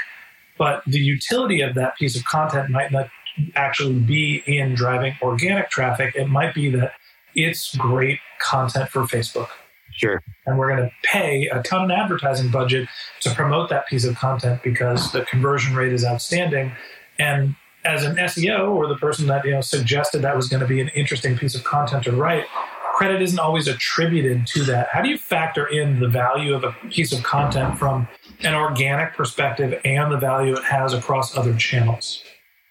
But 0.58 0.82
the 0.86 1.00
utility 1.00 1.60
of 1.60 1.74
that 1.74 1.96
piece 1.96 2.16
of 2.16 2.24
content 2.24 2.70
might 2.70 2.92
not 2.92 3.08
actually 3.54 3.94
be 3.94 4.42
in 4.46 4.74
driving 4.74 5.16
organic 5.22 5.70
traffic. 5.70 6.14
It 6.14 6.28
might 6.28 6.54
be 6.54 6.70
that 6.70 6.92
it's 7.34 7.74
great 7.76 8.18
content 8.40 8.90
for 8.90 9.02
Facebook. 9.02 9.48
Sure. 9.92 10.22
And 10.46 10.58
we're 10.58 10.74
going 10.74 10.88
to 10.88 10.94
pay 11.02 11.48
a 11.48 11.62
ton 11.62 11.84
of 11.84 11.90
advertising 11.90 12.50
budget 12.50 12.88
to 13.20 13.30
promote 13.34 13.68
that 13.70 13.86
piece 13.86 14.04
of 14.04 14.16
content 14.16 14.62
because 14.62 15.12
the 15.12 15.22
conversion 15.22 15.76
rate 15.76 15.92
is 15.92 16.04
outstanding. 16.04 16.72
And 17.18 17.54
as 17.84 18.04
an 18.04 18.16
SEO 18.16 18.70
or 18.70 18.86
the 18.86 18.96
person 18.96 19.26
that 19.26 19.44
you 19.44 19.52
know 19.52 19.60
suggested 19.60 20.22
that 20.22 20.36
was 20.36 20.48
going 20.48 20.60
to 20.60 20.66
be 20.66 20.80
an 20.80 20.88
interesting 20.94 21.36
piece 21.36 21.54
of 21.54 21.64
content 21.64 22.04
to 22.04 22.12
write, 22.12 22.46
credit 22.94 23.20
isn't 23.20 23.38
always 23.38 23.68
attributed 23.68 24.46
to 24.46 24.64
that. 24.64 24.88
How 24.88 25.02
do 25.02 25.08
you 25.08 25.18
factor 25.18 25.66
in 25.66 26.00
the 26.00 26.08
value 26.08 26.54
of 26.54 26.64
a 26.64 26.72
piece 26.90 27.12
of 27.12 27.22
content 27.22 27.78
from 27.78 28.08
an 28.40 28.54
organic 28.54 29.14
perspective 29.14 29.80
and 29.84 30.12
the 30.12 30.18
value 30.18 30.54
it 30.54 30.64
has 30.64 30.94
across 30.94 31.36
other 31.36 31.54
channels? 31.56 32.22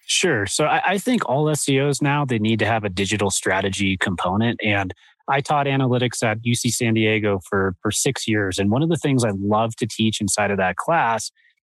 Sure. 0.06 0.46
So 0.46 0.64
I, 0.64 0.82
I, 0.84 0.98
think 0.98 1.28
all 1.28 1.46
SEOs 1.46 2.02
now 2.02 2.24
they 2.24 2.38
need 2.38 2.58
to 2.58 2.66
have 2.66 2.84
a 2.84 2.88
digital 2.88 3.30
strategy 3.30 3.96
component. 3.96 4.60
And 4.62 4.92
I 5.28 5.40
taught 5.40 5.66
analytics 5.66 6.22
at 6.22 6.42
UC 6.42 6.72
San 6.72 6.94
Diego 6.94 7.40
for 7.48 7.74
for 7.80 7.90
six 7.90 8.26
years, 8.26 8.58
and 8.58 8.70
one 8.70 8.82
of 8.82 8.88
the 8.88 8.96
things 8.96 9.24
I 9.24 9.30
love 9.38 9.76
to 9.76 9.86
teach 9.86 10.20
inside 10.20 10.50
of 10.50 10.58
that 10.58 10.76
class 10.76 11.30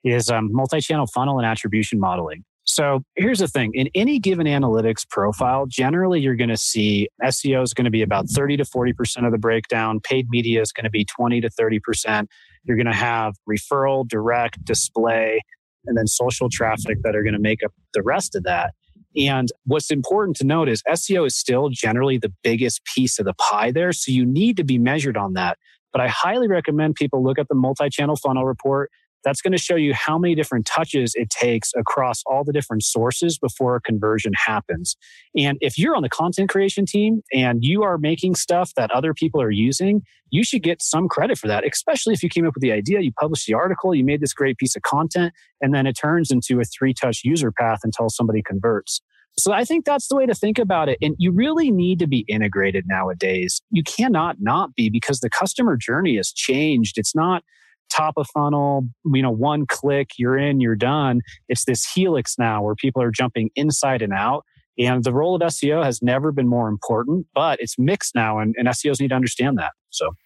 is 0.03 0.29
um, 0.29 0.53
multi-channel 0.53 1.07
funnel 1.07 1.39
and 1.39 1.47
attribution 1.47 2.01
modeling. 2.01 2.45
So 2.65 3.05
here's 3.17 3.41
the 3.41 3.49
thing: 3.49 3.73
in 3.75 3.91
any 3.95 4.19
given 4.19 4.47
analytics 4.47 5.09
profile, 5.09 5.67
generally 5.67 6.21
you're 6.21 6.37
going 6.37 6.49
to 6.49 6.57
see 6.57 7.09
SEO 7.23 7.63
is 7.63 7.75
going 7.75 7.85
to 7.85 7.91
be 7.91 8.03
about 8.03 8.29
30 8.29 8.57
to 8.57 8.65
40 8.65 8.93
percent 8.95 9.27
of 9.27 9.33
the 9.33 9.39
breakdown. 9.39 10.01
Paid 10.01 10.31
media 10.31 10.63
is 10.63 10.73
going 10.73 10.85
to 10.85 10.91
be 10.91 11.05
20 11.05 11.43
to 11.43 11.51
30 11.51 11.79
percent. 11.81 12.31
You're 12.65 12.79
going 12.79 12.87
to 12.87 12.93
have 12.93 13.35
referral, 13.49 14.09
direct, 14.09 14.65
display, 14.65 15.43
and 15.87 15.97
then 15.97 16.07
social 16.07 16.49
traffic 16.51 16.99
that 17.03 17.15
are 17.15 17.23
going 17.23 17.35
to 17.35 17.41
make 17.41 17.63
up 17.65 17.73
the 17.93 18.03
rest 18.03 18.35
of 18.35 18.43
that. 18.45 18.75
And 19.17 19.49
what's 19.65 19.91
important 19.91 20.37
to 20.39 20.45
note 20.45 20.69
is 20.69 20.83
SEO 20.89 21.27
is 21.27 21.37
still 21.37 21.69
generally 21.69 22.19
the 22.19 22.33
biggest 22.43 22.83
piece 22.85 23.19
of 23.19 23.27
the 23.27 23.35
pie 23.35 23.71
there. 23.71 23.93
So 23.93 24.11
you 24.11 24.27
need 24.27 24.57
to 24.57 24.65
be 24.65 24.79
measured 24.79 25.17
on 25.17 25.35
that. 25.35 25.59
But 25.93 26.01
I 26.01 26.09
highly 26.09 26.49
recommend 26.49 26.97
people 26.97 27.23
look 27.23 27.39
at 27.39 27.49
the 27.49 27.55
multi 27.55 27.89
channel 27.89 28.17
funnel 28.17 28.45
report. 28.45 28.91
That's 29.25 29.41
going 29.41 29.53
to 29.53 29.59
show 29.59 29.77
you 29.77 29.95
how 29.95 30.19
many 30.19 30.35
different 30.35 30.67
touches 30.67 31.15
it 31.15 31.31
takes 31.31 31.71
across 31.77 32.23
all 32.27 32.45
the 32.45 32.53
different 32.53 32.83
sources 32.83 33.39
before 33.39 33.77
a 33.77 33.81
conversion 33.81 34.33
happens. 34.47 34.97
And 35.37 35.59
if 35.61 35.79
you're 35.79 35.97
on 35.97 36.03
the 36.03 36.09
content 36.09 36.51
creation 36.51 36.87
team 36.87 37.23
and 37.33 37.65
you 37.65 37.83
are 37.83 37.99
making 37.99 38.35
stuff 38.35 38.73
that 38.77 38.91
other 38.91 39.15
people 39.15 39.41
are 39.41 39.51
using, 39.51 40.03
you 40.31 40.45
should 40.45 40.63
get 40.63 40.83
some 40.83 41.09
credit 41.09 41.39
for 41.39 41.49
that, 41.49 41.65
especially 41.67 42.13
if 42.13 42.23
you 42.23 42.29
came 42.29 42.47
up 42.47 42.55
with 42.55 42.63
the 42.63 42.73
idea, 42.73 43.01
you 43.01 43.13
published 43.13 43.47
the 43.47 43.55
article, 43.55 43.95
you 43.95 44.05
made 44.05 44.21
this 44.21 44.35
great 44.35 44.59
piece 44.59 44.77
of 44.77 44.83
content, 44.83 45.33
and 45.61 45.75
then 45.75 45.87
it 45.87 45.95
turns 45.95 46.31
into 46.31 46.61
a 46.61 46.65
three 46.65 46.93
touch 46.93 47.23
user 47.25 47.53
path 47.53 47.81
until 47.85 48.09
somebody 48.09 48.43
converts. 48.43 49.01
So 49.37 49.53
I 49.53 49.65
think 49.65 49.85
that's 49.85 50.09
the 50.09 50.17
way 50.17 50.27
to 50.27 50.35
think 50.35 50.59
about 50.59 50.89
it. 50.89 50.99
And 51.03 51.17
you 51.19 51.33
really 51.33 51.71
need 51.71 51.99
to 51.99 52.07
be 52.07 52.25
integrated 52.29 52.85
nowadays. 52.87 53.61
You 53.71 53.83
cannot 53.83 54.37
not 54.41 54.75
be 54.75 54.91
because 54.91 55.21
the 55.21 55.31
customer 55.31 55.77
journey 55.77 56.17
has 56.17 56.31
changed. 56.31 56.99
It's 56.99 57.15
not 57.15 57.43
top 57.91 58.15
of 58.17 58.27
funnel, 58.35 58.89
you 59.05 59.23
know, 59.23 59.31
one 59.31 59.67
click, 59.67 60.11
you're 60.19 60.37
in, 60.37 60.61
you're 60.61 60.77
done. 60.77 61.21
It's 61.49 61.65
this 61.65 61.91
helix 61.91 62.37
now 62.39 62.63
where 62.63 62.75
people 62.75 63.03
are 63.03 63.11
jumping 63.11 63.51
inside 63.57 64.03
and 64.03 64.13
out. 64.13 64.45
And 64.79 65.05
the 65.05 65.13
role 65.13 65.37
of 65.37 65.43
SEO 65.43 65.85
has 65.85 66.03
never 66.03 66.33
been 66.33 66.49
more 66.49 66.69
important, 66.69 67.27
but 67.35 67.61
it's 67.61 67.79
mixed 67.79 68.15
now, 68.15 68.41
and, 68.41 68.55
and 68.59 68.67
SEOs 68.69 69.01
need 69.01 69.09
to 69.09 69.15
understand 69.15 69.57
that. 69.59 69.73
So, 69.91 70.17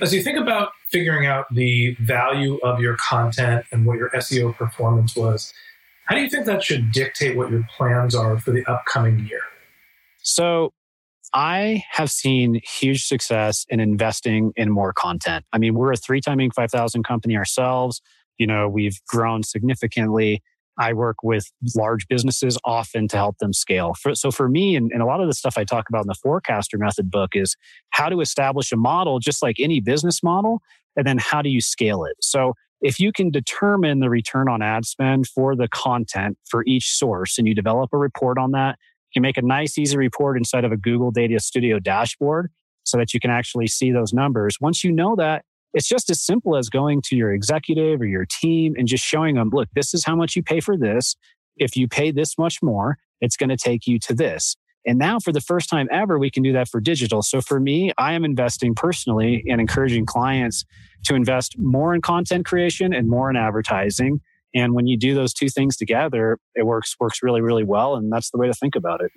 as 0.00 0.14
you 0.14 0.22
think 0.22 0.38
about 0.38 0.70
figuring 0.90 1.26
out 1.26 1.46
the 1.52 1.96
value 2.00 2.58
of 2.62 2.80
your 2.80 2.96
content 2.96 3.64
and 3.72 3.86
what 3.86 3.96
your 3.96 4.10
SEO 4.10 4.54
performance 4.54 5.16
was, 5.16 5.52
how 6.06 6.14
do 6.14 6.22
you 6.22 6.28
think 6.28 6.44
that 6.46 6.62
should 6.62 6.92
dictate 6.92 7.36
what 7.36 7.50
your 7.50 7.66
plans 7.76 8.14
are 8.14 8.38
for 8.38 8.50
the 8.50 8.64
upcoming 8.66 9.26
year? 9.26 9.40
So, 10.18 10.72
I 11.32 11.84
have 11.90 12.10
seen 12.10 12.60
huge 12.64 13.04
success 13.04 13.64
in 13.68 13.80
investing 13.80 14.52
in 14.56 14.70
more 14.70 14.92
content. 14.92 15.44
I 15.52 15.58
mean, 15.58 15.74
we're 15.74 15.92
a 15.92 15.96
three 15.96 16.20
time 16.20 16.38
Inc. 16.38 16.54
5000 16.54 17.04
company 17.04 17.36
ourselves. 17.36 18.00
You 18.38 18.46
know, 18.46 18.68
we've 18.68 18.98
grown 19.06 19.42
significantly. 19.42 20.42
I 20.78 20.94
work 20.94 21.22
with 21.22 21.50
large 21.76 22.08
businesses 22.08 22.56
often 22.64 23.06
to 23.08 23.16
help 23.16 23.36
them 23.38 23.52
scale. 23.52 23.94
For, 23.94 24.14
so 24.14 24.30
for 24.30 24.48
me, 24.48 24.76
and, 24.76 24.90
and 24.92 25.02
a 25.02 25.04
lot 25.04 25.20
of 25.20 25.28
the 25.28 25.34
stuff 25.34 25.58
I 25.58 25.64
talk 25.64 25.88
about 25.88 26.02
in 26.02 26.08
the 26.08 26.14
forecaster 26.14 26.78
method 26.78 27.10
book 27.10 27.30
is 27.34 27.56
how 27.90 28.08
to 28.08 28.20
establish 28.20 28.72
a 28.72 28.76
model 28.76 29.18
just 29.18 29.42
like 29.42 29.56
any 29.60 29.80
business 29.80 30.22
model, 30.22 30.62
and 30.96 31.06
then 31.06 31.18
how 31.18 31.42
do 31.42 31.50
you 31.50 31.60
scale 31.60 32.04
it? 32.04 32.16
So 32.22 32.54
if 32.80 32.98
you 32.98 33.12
can 33.12 33.30
determine 33.30 34.00
the 34.00 34.08
return 34.08 34.48
on 34.48 34.62
ad 34.62 34.86
spend 34.86 35.26
for 35.26 35.54
the 35.54 35.68
content 35.68 36.38
for 36.48 36.64
each 36.66 36.92
source 36.92 37.36
and 37.36 37.46
you 37.46 37.54
develop 37.54 37.90
a 37.92 37.98
report 37.98 38.38
on 38.38 38.52
that, 38.52 38.78
you 39.10 39.20
can 39.20 39.22
make 39.22 39.36
a 39.36 39.42
nice, 39.42 39.76
easy 39.76 39.96
report 39.96 40.36
inside 40.36 40.64
of 40.64 40.72
a 40.72 40.76
Google 40.76 41.10
Data 41.10 41.40
Studio 41.40 41.78
dashboard 41.78 42.50
so 42.84 42.96
that 42.96 43.12
you 43.12 43.20
can 43.20 43.30
actually 43.30 43.66
see 43.66 43.90
those 43.90 44.12
numbers. 44.12 44.58
Once 44.60 44.84
you 44.84 44.92
know 44.92 45.16
that, 45.16 45.44
it's 45.74 45.88
just 45.88 46.10
as 46.10 46.20
simple 46.20 46.56
as 46.56 46.68
going 46.68 47.02
to 47.02 47.16
your 47.16 47.32
executive 47.32 48.00
or 48.00 48.06
your 48.06 48.26
team 48.26 48.74
and 48.76 48.88
just 48.88 49.04
showing 49.04 49.36
them, 49.36 49.50
look, 49.52 49.68
this 49.74 49.94
is 49.94 50.04
how 50.04 50.16
much 50.16 50.36
you 50.36 50.42
pay 50.42 50.60
for 50.60 50.76
this. 50.76 51.16
If 51.56 51.76
you 51.76 51.88
pay 51.88 52.10
this 52.10 52.38
much 52.38 52.62
more, 52.62 52.98
it's 53.20 53.36
going 53.36 53.50
to 53.50 53.56
take 53.56 53.86
you 53.86 53.98
to 54.00 54.14
this. 54.14 54.56
And 54.86 54.98
now, 54.98 55.18
for 55.18 55.30
the 55.30 55.42
first 55.42 55.68
time 55.68 55.88
ever, 55.92 56.18
we 56.18 56.30
can 56.30 56.42
do 56.42 56.54
that 56.54 56.68
for 56.68 56.80
digital. 56.80 57.20
So, 57.20 57.42
for 57.42 57.60
me, 57.60 57.92
I 57.98 58.14
am 58.14 58.24
investing 58.24 58.74
personally 58.74 59.44
and 59.46 59.60
encouraging 59.60 60.06
clients 60.06 60.64
to 61.04 61.14
invest 61.14 61.58
more 61.58 61.94
in 61.94 62.00
content 62.00 62.46
creation 62.46 62.94
and 62.94 63.08
more 63.08 63.28
in 63.28 63.36
advertising. 63.36 64.22
And 64.54 64.74
when 64.74 64.86
you 64.86 64.96
do 64.96 65.14
those 65.14 65.32
two 65.32 65.48
things 65.48 65.76
together, 65.76 66.38
it 66.54 66.66
works 66.66 66.96
works 66.98 67.22
really, 67.22 67.40
really 67.40 67.64
well. 67.64 67.94
And 67.94 68.12
that's 68.12 68.30
the 68.30 68.38
way 68.38 68.46
to 68.46 68.54
think 68.54 68.74
about 68.74 69.00
it. 69.00 69.12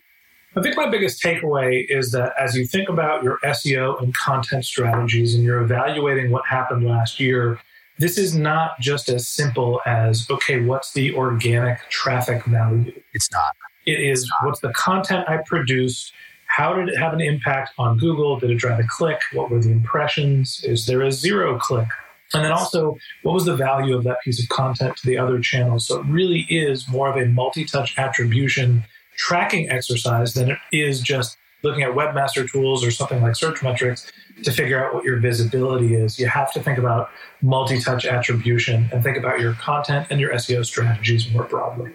I 0.55 0.61
think 0.61 0.77
my 0.77 0.87
biggest 0.87 1.23
takeaway 1.23 1.83
is 1.89 2.11
that 2.11 2.33
as 2.39 2.55
you 2.55 2.65
think 2.65 2.87
about 2.87 3.23
your 3.23 3.39
SEO 3.43 3.99
and 4.01 4.15
content 4.15 4.65
strategies 4.65 5.33
and 5.33 5.43
you're 5.43 5.61
evaluating 5.61 6.29
what 6.29 6.45
happened 6.45 6.85
last 6.85 7.19
year, 7.19 7.59
this 7.97 8.19
is 8.19 8.35
not 8.35 8.79
just 8.79 9.09
as 9.09 9.27
simple 9.27 9.81
as, 9.85 10.29
okay, 10.29 10.61
what's 10.61 10.93
the 10.93 11.15
organic 11.15 11.79
traffic 11.89 12.43
value? 12.45 12.93
It's 13.13 13.31
not. 13.31 13.55
It 13.85 13.99
is 13.99 14.29
what's 14.43 14.59
the 14.59 14.71
content 14.73 15.27
I 15.27 15.37
produced? 15.37 16.13
How 16.47 16.73
did 16.73 16.87
it 16.89 16.97
have 16.97 17.13
an 17.13 17.21
impact 17.21 17.71
on 17.79 17.97
Google? 17.97 18.39
Did 18.39 18.51
it 18.51 18.55
drive 18.55 18.79
a 18.79 18.87
click? 18.87 19.19
What 19.33 19.49
were 19.49 19.59
the 19.59 19.71
impressions? 19.71 20.63
Is 20.63 20.85
there 20.85 21.01
a 21.01 21.11
zero 21.11 21.57
click? 21.57 21.87
And 22.33 22.43
then 22.43 22.51
also, 22.51 22.97
what 23.21 23.33
was 23.33 23.45
the 23.45 23.55
value 23.55 23.95
of 23.95 24.03
that 24.05 24.17
piece 24.23 24.41
of 24.41 24.49
content 24.49 24.97
to 24.97 25.05
the 25.05 25.17
other 25.17 25.39
channels? 25.39 25.87
So 25.87 25.99
it 25.99 26.05
really 26.07 26.41
is 26.49 26.87
more 26.87 27.09
of 27.09 27.15
a 27.15 27.29
multi 27.29 27.63
touch 27.63 27.97
attribution 27.97 28.83
tracking 29.15 29.69
exercise 29.69 30.33
than 30.33 30.51
it 30.51 30.57
is 30.71 30.99
just 31.01 31.37
looking 31.61 31.83
at 31.83 31.91
webmaster 31.91 32.49
tools 32.49 32.83
or 32.83 32.91
something 32.91 33.21
like 33.21 33.35
search 33.35 33.63
metrics 33.63 34.11
to 34.43 34.51
figure 34.51 34.83
out 34.83 34.93
what 34.93 35.03
your 35.03 35.17
visibility 35.17 35.95
is. 35.95 36.19
You 36.19 36.27
have 36.27 36.51
to 36.53 36.59
think 36.59 36.77
about 36.77 37.09
multi 37.41 37.79
touch 37.79 38.05
attribution 38.05 38.89
and 38.91 39.03
think 39.03 39.17
about 39.17 39.39
your 39.39 39.53
content 39.53 40.07
and 40.09 40.19
your 40.19 40.33
SEO 40.33 40.65
strategies 40.65 41.31
more 41.31 41.43
broadly. 41.43 41.91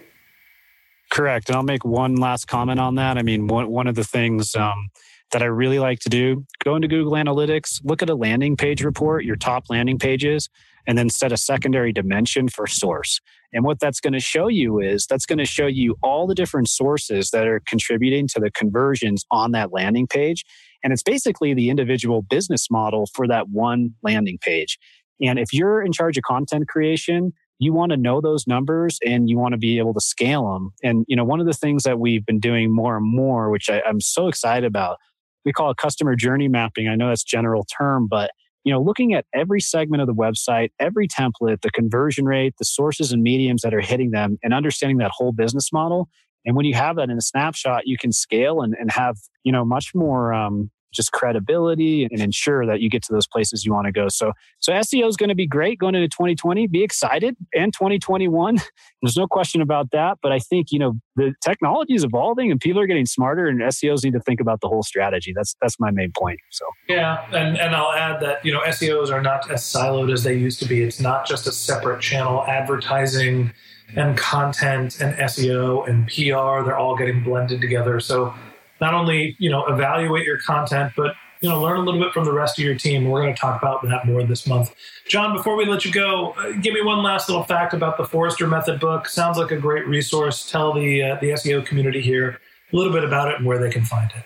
Correct. 1.09 1.49
And 1.49 1.55
I'll 1.55 1.63
make 1.63 1.83
one 1.83 2.15
last 2.15 2.47
comment 2.47 2.79
on 2.79 2.95
that. 2.95 3.17
I 3.17 3.23
mean, 3.23 3.47
one, 3.47 3.69
one 3.69 3.87
of 3.87 3.95
the 3.95 4.03
things 4.03 4.55
um, 4.55 4.89
that 5.31 5.41
I 5.41 5.45
really 5.45 5.79
like 5.79 5.99
to 5.99 6.09
do 6.09 6.45
go 6.63 6.75
into 6.75 6.87
Google 6.87 7.13
Analytics, 7.13 7.81
look 7.83 8.01
at 8.01 8.09
a 8.09 8.15
landing 8.15 8.57
page 8.57 8.83
report, 8.83 9.25
your 9.25 9.35
top 9.35 9.65
landing 9.69 9.97
pages, 9.97 10.49
and 10.87 10.97
then 10.97 11.09
set 11.09 11.31
a 11.31 11.37
secondary 11.37 11.93
dimension 11.93 12.47
for 12.47 12.67
source. 12.67 13.19
And 13.53 13.63
what 13.63 13.79
that's 13.79 13.99
going 13.99 14.13
to 14.13 14.19
show 14.19 14.47
you 14.47 14.79
is 14.79 15.07
that's 15.07 15.25
going 15.25 15.39
to 15.39 15.45
show 15.45 15.67
you 15.67 15.95
all 16.03 16.27
the 16.27 16.35
different 16.35 16.69
sources 16.69 17.31
that 17.31 17.47
are 17.47 17.61
contributing 17.65 18.27
to 18.29 18.39
the 18.39 18.51
conversions 18.51 19.25
on 19.31 19.51
that 19.51 19.71
landing 19.71 20.07
page. 20.07 20.45
And 20.83 20.93
it's 20.93 21.03
basically 21.03 21.53
the 21.53 21.69
individual 21.69 22.21
business 22.21 22.69
model 22.69 23.07
for 23.13 23.27
that 23.27 23.49
one 23.49 23.95
landing 24.03 24.37
page. 24.39 24.77
And 25.21 25.37
if 25.39 25.51
you're 25.51 25.81
in 25.81 25.91
charge 25.91 26.17
of 26.17 26.23
content 26.23 26.67
creation, 26.67 27.33
you 27.59 27.73
want 27.73 27.91
to 27.91 27.97
know 27.97 28.21
those 28.21 28.47
numbers 28.47 28.99
and 29.05 29.29
you 29.29 29.37
want 29.37 29.51
to 29.51 29.57
be 29.57 29.79
able 29.79 29.93
to 29.93 29.99
scale 29.99 30.53
them. 30.53 30.71
And, 30.81 31.05
you 31.09 31.15
know, 31.15 31.25
one 31.25 31.41
of 31.41 31.45
the 31.45 31.53
things 31.53 31.83
that 31.83 31.99
we've 31.99 32.25
been 32.25 32.39
doing 32.39 32.73
more 32.73 32.95
and 32.95 33.05
more, 33.05 33.49
which 33.49 33.69
I, 33.69 33.81
I'm 33.81 33.99
so 33.99 34.29
excited 34.29 34.65
about, 34.65 34.97
we 35.45 35.53
call 35.53 35.71
it 35.71 35.77
customer 35.77 36.15
journey 36.15 36.47
mapping. 36.47 36.87
I 36.87 36.95
know 36.95 37.09
that's 37.09 37.23
general 37.23 37.65
term, 37.65 38.07
but 38.07 38.31
you 38.65 38.73
know, 38.73 38.81
looking 38.81 39.13
at 39.13 39.25
every 39.33 39.61
segment 39.61 40.01
of 40.01 40.07
the 40.07 40.13
website, 40.13 40.71
every 40.79 41.07
template, 41.07 41.61
the 41.61 41.71
conversion 41.71 42.25
rate, 42.25 42.55
the 42.59 42.65
sources 42.65 43.11
and 43.11 43.23
mediums 43.23 43.61
that 43.61 43.73
are 43.73 43.79
hitting 43.79 44.11
them, 44.11 44.37
and 44.43 44.53
understanding 44.53 44.97
that 44.97 45.11
whole 45.13 45.31
business 45.31 45.71
model. 45.71 46.09
And 46.45 46.55
when 46.55 46.65
you 46.65 46.73
have 46.75 46.97
that 46.97 47.09
in 47.09 47.17
a 47.17 47.21
snapshot, 47.21 47.83
you 47.85 47.97
can 47.97 48.11
scale 48.11 48.61
and, 48.61 48.75
and 48.79 48.91
have, 48.91 49.17
you 49.43 49.51
know, 49.51 49.63
much 49.63 49.93
more 49.95 50.33
um, 50.33 50.69
just 50.93 51.11
credibility 51.11 52.07
and 52.09 52.21
ensure 52.21 52.65
that 52.65 52.81
you 52.81 52.89
get 52.89 53.03
to 53.03 53.13
those 53.13 53.27
places 53.27 53.65
you 53.65 53.73
want 53.73 53.85
to 53.85 53.91
go. 53.91 54.07
So, 54.09 54.33
so 54.59 54.71
SEO 54.73 55.07
is 55.07 55.17
going 55.17 55.29
to 55.29 55.35
be 55.35 55.47
great 55.47 55.79
going 55.79 55.95
into 55.95 56.07
2020. 56.07 56.67
Be 56.67 56.83
excited 56.83 57.35
and 57.53 57.73
2021. 57.73 58.59
There's 59.01 59.17
no 59.17 59.27
question 59.27 59.61
about 59.61 59.91
that. 59.91 60.17
But 60.21 60.31
I 60.31 60.39
think 60.39 60.71
you 60.71 60.79
know 60.79 60.93
the 61.15 61.33
technology 61.43 61.93
is 61.93 62.03
evolving 62.03 62.51
and 62.51 62.59
people 62.59 62.81
are 62.81 62.87
getting 62.87 63.05
smarter, 63.05 63.47
and 63.47 63.59
SEOs 63.61 64.03
need 64.03 64.13
to 64.13 64.19
think 64.19 64.39
about 64.39 64.61
the 64.61 64.67
whole 64.67 64.83
strategy. 64.83 65.33
That's 65.35 65.55
that's 65.61 65.79
my 65.79 65.91
main 65.91 66.11
point. 66.17 66.39
So 66.51 66.65
yeah, 66.87 67.25
and 67.31 67.57
and 67.57 67.75
I'll 67.75 67.93
add 67.93 68.21
that 68.21 68.43
you 68.43 68.51
know 68.51 68.61
SEOs 68.61 69.11
are 69.11 69.21
not 69.21 69.49
as 69.51 69.63
siloed 69.63 70.11
as 70.11 70.23
they 70.23 70.35
used 70.35 70.59
to 70.59 70.67
be. 70.67 70.81
It's 70.81 70.99
not 70.99 71.27
just 71.27 71.47
a 71.47 71.51
separate 71.51 72.01
channel. 72.01 72.43
Advertising 72.45 73.51
and 73.95 74.17
content 74.17 74.99
and 74.99 75.15
SEO 75.15 75.87
and 75.87 76.05
PR, 76.07 76.63
they're 76.63 76.77
all 76.77 76.95
getting 76.95 77.23
blended 77.23 77.61
together. 77.61 77.99
So 77.99 78.33
not 78.81 78.93
only 78.93 79.35
you 79.39 79.49
know 79.49 79.65
evaluate 79.67 80.25
your 80.25 80.39
content, 80.39 80.93
but 80.95 81.15
you 81.41 81.49
know 81.49 81.61
learn 81.61 81.77
a 81.77 81.81
little 81.81 82.01
bit 82.01 82.13
from 82.13 82.25
the 82.25 82.33
rest 82.33 82.59
of 82.59 82.65
your 82.65 82.75
team. 82.75 83.09
We're 83.09 83.21
going 83.21 83.33
to 83.33 83.39
talk 83.39 83.61
about 83.61 83.83
that 83.83 84.05
more 84.05 84.23
this 84.23 84.47
month. 84.47 84.73
John, 85.07 85.35
before 85.35 85.55
we 85.55 85.65
let 85.65 85.85
you 85.85 85.91
go, 85.91 86.31
uh, 86.31 86.51
give 86.53 86.73
me 86.73 86.81
one 86.81 87.03
last 87.03 87.29
little 87.29 87.43
fact 87.43 87.73
about 87.73 87.97
the 87.97 88.05
Forecaster 88.05 88.47
Method 88.47 88.79
book. 88.79 89.07
Sounds 89.07 89.37
like 89.37 89.51
a 89.51 89.57
great 89.57 89.87
resource. 89.87 90.49
Tell 90.49 90.73
the 90.73 91.03
uh, 91.03 91.17
the 91.19 91.29
SEO 91.31 91.65
community 91.65 92.01
here 92.01 92.39
a 92.71 92.75
little 92.75 92.93
bit 92.93 93.03
about 93.03 93.29
it 93.29 93.37
and 93.37 93.45
where 93.45 93.59
they 93.59 93.69
can 93.69 93.83
find 93.83 94.11
it. 94.15 94.23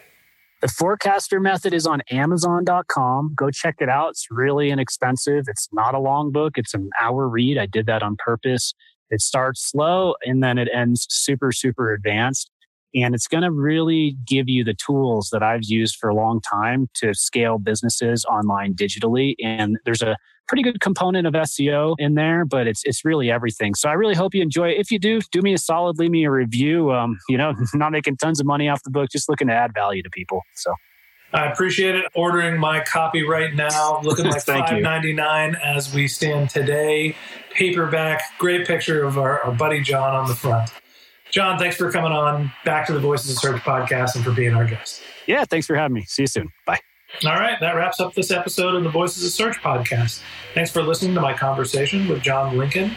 The 0.63 0.69
Forecaster 0.69 1.41
Method 1.41 1.73
is 1.73 1.85
on 1.85 2.01
Amazon.com. 2.09 3.33
Go 3.35 3.51
check 3.51 3.75
it 3.79 3.89
out. 3.89 4.11
It's 4.11 4.27
really 4.31 4.69
inexpensive. 4.69 5.43
It's 5.49 5.67
not 5.73 5.93
a 5.93 5.99
long 5.99 6.31
book. 6.31 6.57
It's 6.57 6.73
an 6.73 6.89
hour 6.97 7.27
read. 7.27 7.57
I 7.57 7.65
did 7.65 7.85
that 7.87 8.01
on 8.01 8.15
purpose. 8.17 8.73
It 9.09 9.19
starts 9.19 9.69
slow 9.69 10.15
and 10.25 10.41
then 10.41 10.57
it 10.57 10.69
ends 10.73 11.05
super, 11.09 11.51
super 11.51 11.93
advanced. 11.93 12.49
And 12.95 13.15
it's 13.15 13.27
going 13.27 13.43
to 13.43 13.51
really 13.51 14.15
give 14.25 14.47
you 14.47 14.63
the 14.63 14.73
tools 14.73 15.29
that 15.31 15.41
I've 15.41 15.63
used 15.63 15.95
for 15.95 16.09
a 16.09 16.15
long 16.15 16.41
time 16.41 16.89
to 16.95 17.13
scale 17.13 17.57
businesses 17.57 18.25
online 18.25 18.75
digitally. 18.75 19.35
And 19.41 19.77
there's 19.85 20.01
a 20.01 20.17
pretty 20.47 20.63
good 20.63 20.79
component 20.79 21.25
of 21.25 21.33
SEO 21.33 21.95
in 21.97 22.15
there, 22.15 22.45
but 22.45 22.67
it's 22.67 22.83
it's 22.85 23.05
really 23.05 23.31
everything. 23.31 23.75
So 23.75 23.89
I 23.89 23.93
really 23.93 24.15
hope 24.15 24.33
you 24.33 24.41
enjoy 24.41 24.69
it. 24.69 24.77
If 24.79 24.91
you 24.91 24.99
do, 24.99 25.21
do 25.31 25.41
me 25.41 25.53
a 25.53 25.57
solid, 25.57 25.97
leave 25.97 26.11
me 26.11 26.25
a 26.25 26.31
review. 26.31 26.91
Um, 26.91 27.17
you 27.29 27.37
know, 27.37 27.53
not 27.73 27.91
making 27.91 28.17
tons 28.17 28.39
of 28.39 28.45
money 28.45 28.69
off 28.69 28.83
the 28.83 28.91
book, 28.91 29.09
just 29.11 29.29
looking 29.29 29.47
to 29.47 29.53
add 29.53 29.73
value 29.73 30.03
to 30.03 30.09
people. 30.09 30.41
So 30.55 30.73
I 31.33 31.47
appreciate 31.47 31.95
it. 31.95 32.05
Ordering 32.13 32.59
my 32.59 32.81
copy 32.81 33.23
right 33.23 33.53
now, 33.53 34.01
looking 34.03 34.25
like 34.25 34.43
five 34.43 34.81
ninety 34.81 35.13
nine 35.13 35.55
as 35.55 35.93
we 35.93 36.07
stand 36.07 36.49
today. 36.49 37.15
Paperback, 37.51 38.21
great 38.39 38.65
picture 38.65 39.03
of 39.03 39.17
our, 39.17 39.39
our 39.41 39.51
buddy 39.51 39.81
John 39.81 40.15
on 40.15 40.27
the 40.27 40.35
front. 40.35 40.71
John, 41.33 41.57
thanks 41.57 41.75
for 41.75 41.91
coming 41.91 42.11
on 42.11 42.51
back 42.63 42.85
to 42.85 42.93
the 42.93 42.99
Voices 42.99 43.31
of 43.31 43.39
Search 43.39 43.59
podcast 43.63 44.15
and 44.15 44.23
for 44.23 44.31
being 44.31 44.53
our 44.53 44.65
guest. 44.65 45.01
Yeah, 45.25 45.45
thanks 45.45 45.65
for 45.65 45.75
having 45.75 45.95
me. 45.95 46.03
See 46.03 46.21
you 46.21 46.27
soon. 46.27 46.49
Bye. 46.67 46.79
All 47.25 47.33
right, 47.33 47.59
that 47.59 47.71
wraps 47.71 47.99
up 47.99 48.13
this 48.13 48.29
episode 48.29 48.75
of 48.75 48.83
the 48.83 48.91
Voices 48.91 49.25
of 49.25 49.31
Search 49.31 49.57
podcast. 49.57 50.21
Thanks 50.53 50.69
for 50.69 50.83
listening 50.83 51.15
to 51.15 51.21
my 51.21 51.33
conversation 51.33 52.07
with 52.07 52.21
John 52.21 52.55
Lincoln, 52.55 52.95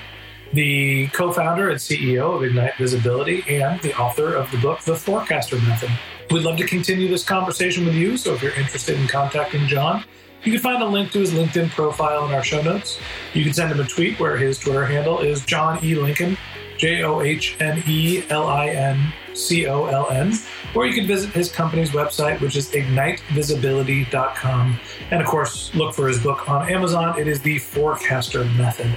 the 0.52 1.06
co 1.14 1.32
founder 1.32 1.70
and 1.70 1.78
CEO 1.78 2.36
of 2.36 2.44
Ignite 2.44 2.76
Visibility 2.76 3.42
and 3.48 3.80
the 3.80 3.96
author 3.98 4.34
of 4.34 4.50
the 4.50 4.58
book, 4.58 4.82
The 4.82 4.96
Forecaster 4.96 5.56
Method. 5.62 5.88
We'd 6.30 6.42
love 6.42 6.58
to 6.58 6.66
continue 6.66 7.08
this 7.08 7.24
conversation 7.24 7.86
with 7.86 7.94
you, 7.94 8.18
so 8.18 8.34
if 8.34 8.42
you're 8.42 8.52
interested 8.52 9.00
in 9.00 9.06
contacting 9.08 9.66
John, 9.66 10.04
you 10.42 10.52
can 10.52 10.60
find 10.60 10.82
a 10.82 10.86
link 10.86 11.10
to 11.12 11.20
his 11.20 11.32
LinkedIn 11.32 11.70
profile 11.70 12.26
in 12.28 12.34
our 12.34 12.44
show 12.44 12.60
notes. 12.60 13.00
You 13.32 13.44
can 13.44 13.54
send 13.54 13.72
him 13.72 13.80
a 13.80 13.88
tweet 13.88 14.20
where 14.20 14.36
his 14.36 14.58
Twitter 14.58 14.84
handle 14.84 15.20
is 15.20 15.42
John 15.46 15.82
E. 15.82 15.94
Lincoln, 15.94 16.36
J 16.78 17.02
O 17.02 17.22
H 17.22 17.56
N 17.60 17.82
E 17.86 18.22
L 18.30 18.46
I 18.46 18.68
N 18.68 19.12
C 19.34 19.66
O 19.66 19.86
L 19.86 20.08
N, 20.10 20.32
or 20.74 20.86
you 20.86 20.94
can 20.94 21.06
visit 21.06 21.30
his 21.30 21.50
company's 21.50 21.90
website, 21.90 22.40
which 22.40 22.56
is 22.56 22.70
ignitevisibility.com. 22.70 24.80
And 25.10 25.20
of 25.20 25.26
course, 25.26 25.74
look 25.74 25.94
for 25.94 26.08
his 26.08 26.22
book 26.22 26.48
on 26.48 26.70
Amazon. 26.70 27.18
It 27.18 27.28
is 27.28 27.40
The 27.40 27.58
Forecaster 27.58 28.44
Method. 28.44 28.96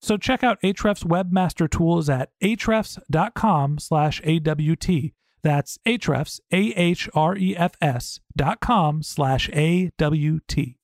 So 0.00 0.16
check 0.16 0.44
out 0.44 0.60
Ahrefs 0.62 1.04
Webmaster 1.04 1.68
Tools 1.68 2.08
at 2.08 2.30
ahrefs.com 2.42 3.78
slash 3.78 4.20
AWT. 4.24 5.12
That's 5.42 5.78
Ahrefs, 5.86 6.40
A-H-R-E-F-S 6.52 8.20
dot 8.36 8.60
com 8.60 9.02
slash 9.02 9.48
A-W-T. 9.52 10.76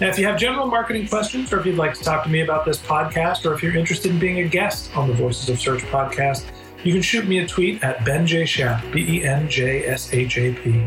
Now, 0.00 0.08
if 0.08 0.18
you 0.18 0.26
have 0.26 0.38
general 0.38 0.66
marketing 0.66 1.08
questions, 1.08 1.52
or 1.52 1.60
if 1.60 1.66
you'd 1.66 1.76
like 1.76 1.94
to 1.94 2.02
talk 2.02 2.24
to 2.24 2.30
me 2.30 2.40
about 2.40 2.64
this 2.64 2.78
podcast, 2.78 3.46
or 3.48 3.54
if 3.54 3.62
you're 3.62 3.76
interested 3.76 4.10
in 4.10 4.18
being 4.18 4.40
a 4.40 4.48
guest 4.48 4.94
on 4.96 5.08
the 5.08 5.14
Voices 5.14 5.48
of 5.48 5.58
Search 5.60 5.82
podcast, 5.84 6.44
you 6.84 6.92
can 6.92 7.02
shoot 7.02 7.26
me 7.26 7.38
a 7.38 7.46
tweet 7.46 7.82
at 7.84 8.04
Ben 8.04 8.26
J. 8.26 8.44
Shap, 8.44 8.84
B 8.92 9.18
E 9.18 9.24
N 9.24 9.48
J 9.48 9.86
S 9.86 10.12
H 10.12 10.38
A 10.38 10.52
P. 10.54 10.86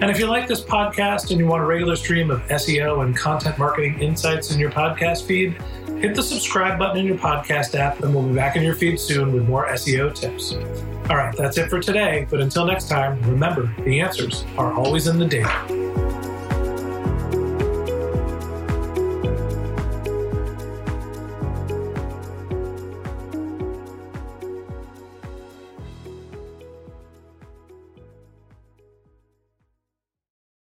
And 0.00 0.10
if 0.10 0.18
you 0.18 0.26
like 0.26 0.46
this 0.46 0.60
podcast 0.60 1.30
and 1.30 1.40
you 1.40 1.46
want 1.46 1.62
a 1.62 1.66
regular 1.66 1.96
stream 1.96 2.30
of 2.30 2.42
SEO 2.48 3.02
and 3.04 3.16
content 3.16 3.56
marketing 3.56 3.98
insights 3.98 4.50
in 4.50 4.60
your 4.60 4.70
podcast 4.70 5.24
feed, 5.26 5.56
hit 6.00 6.14
the 6.14 6.22
subscribe 6.22 6.78
button 6.78 6.98
in 6.98 7.06
your 7.06 7.16
podcast 7.16 7.74
app, 7.74 8.02
and 8.02 8.14
we'll 8.14 8.28
be 8.28 8.34
back 8.34 8.56
in 8.56 8.62
your 8.62 8.74
feed 8.74 9.00
soon 9.00 9.32
with 9.32 9.48
more 9.48 9.66
SEO 9.68 10.14
tips. 10.14 10.52
All 11.08 11.16
right, 11.16 11.34
that's 11.34 11.56
it 11.56 11.70
for 11.70 11.80
today. 11.80 12.26
But 12.28 12.42
until 12.42 12.66
next 12.66 12.88
time, 12.90 13.22
remember 13.22 13.72
the 13.84 14.00
answers 14.00 14.44
are 14.58 14.72
always 14.74 15.06
in 15.06 15.18
the 15.18 15.26
data. 15.26 15.85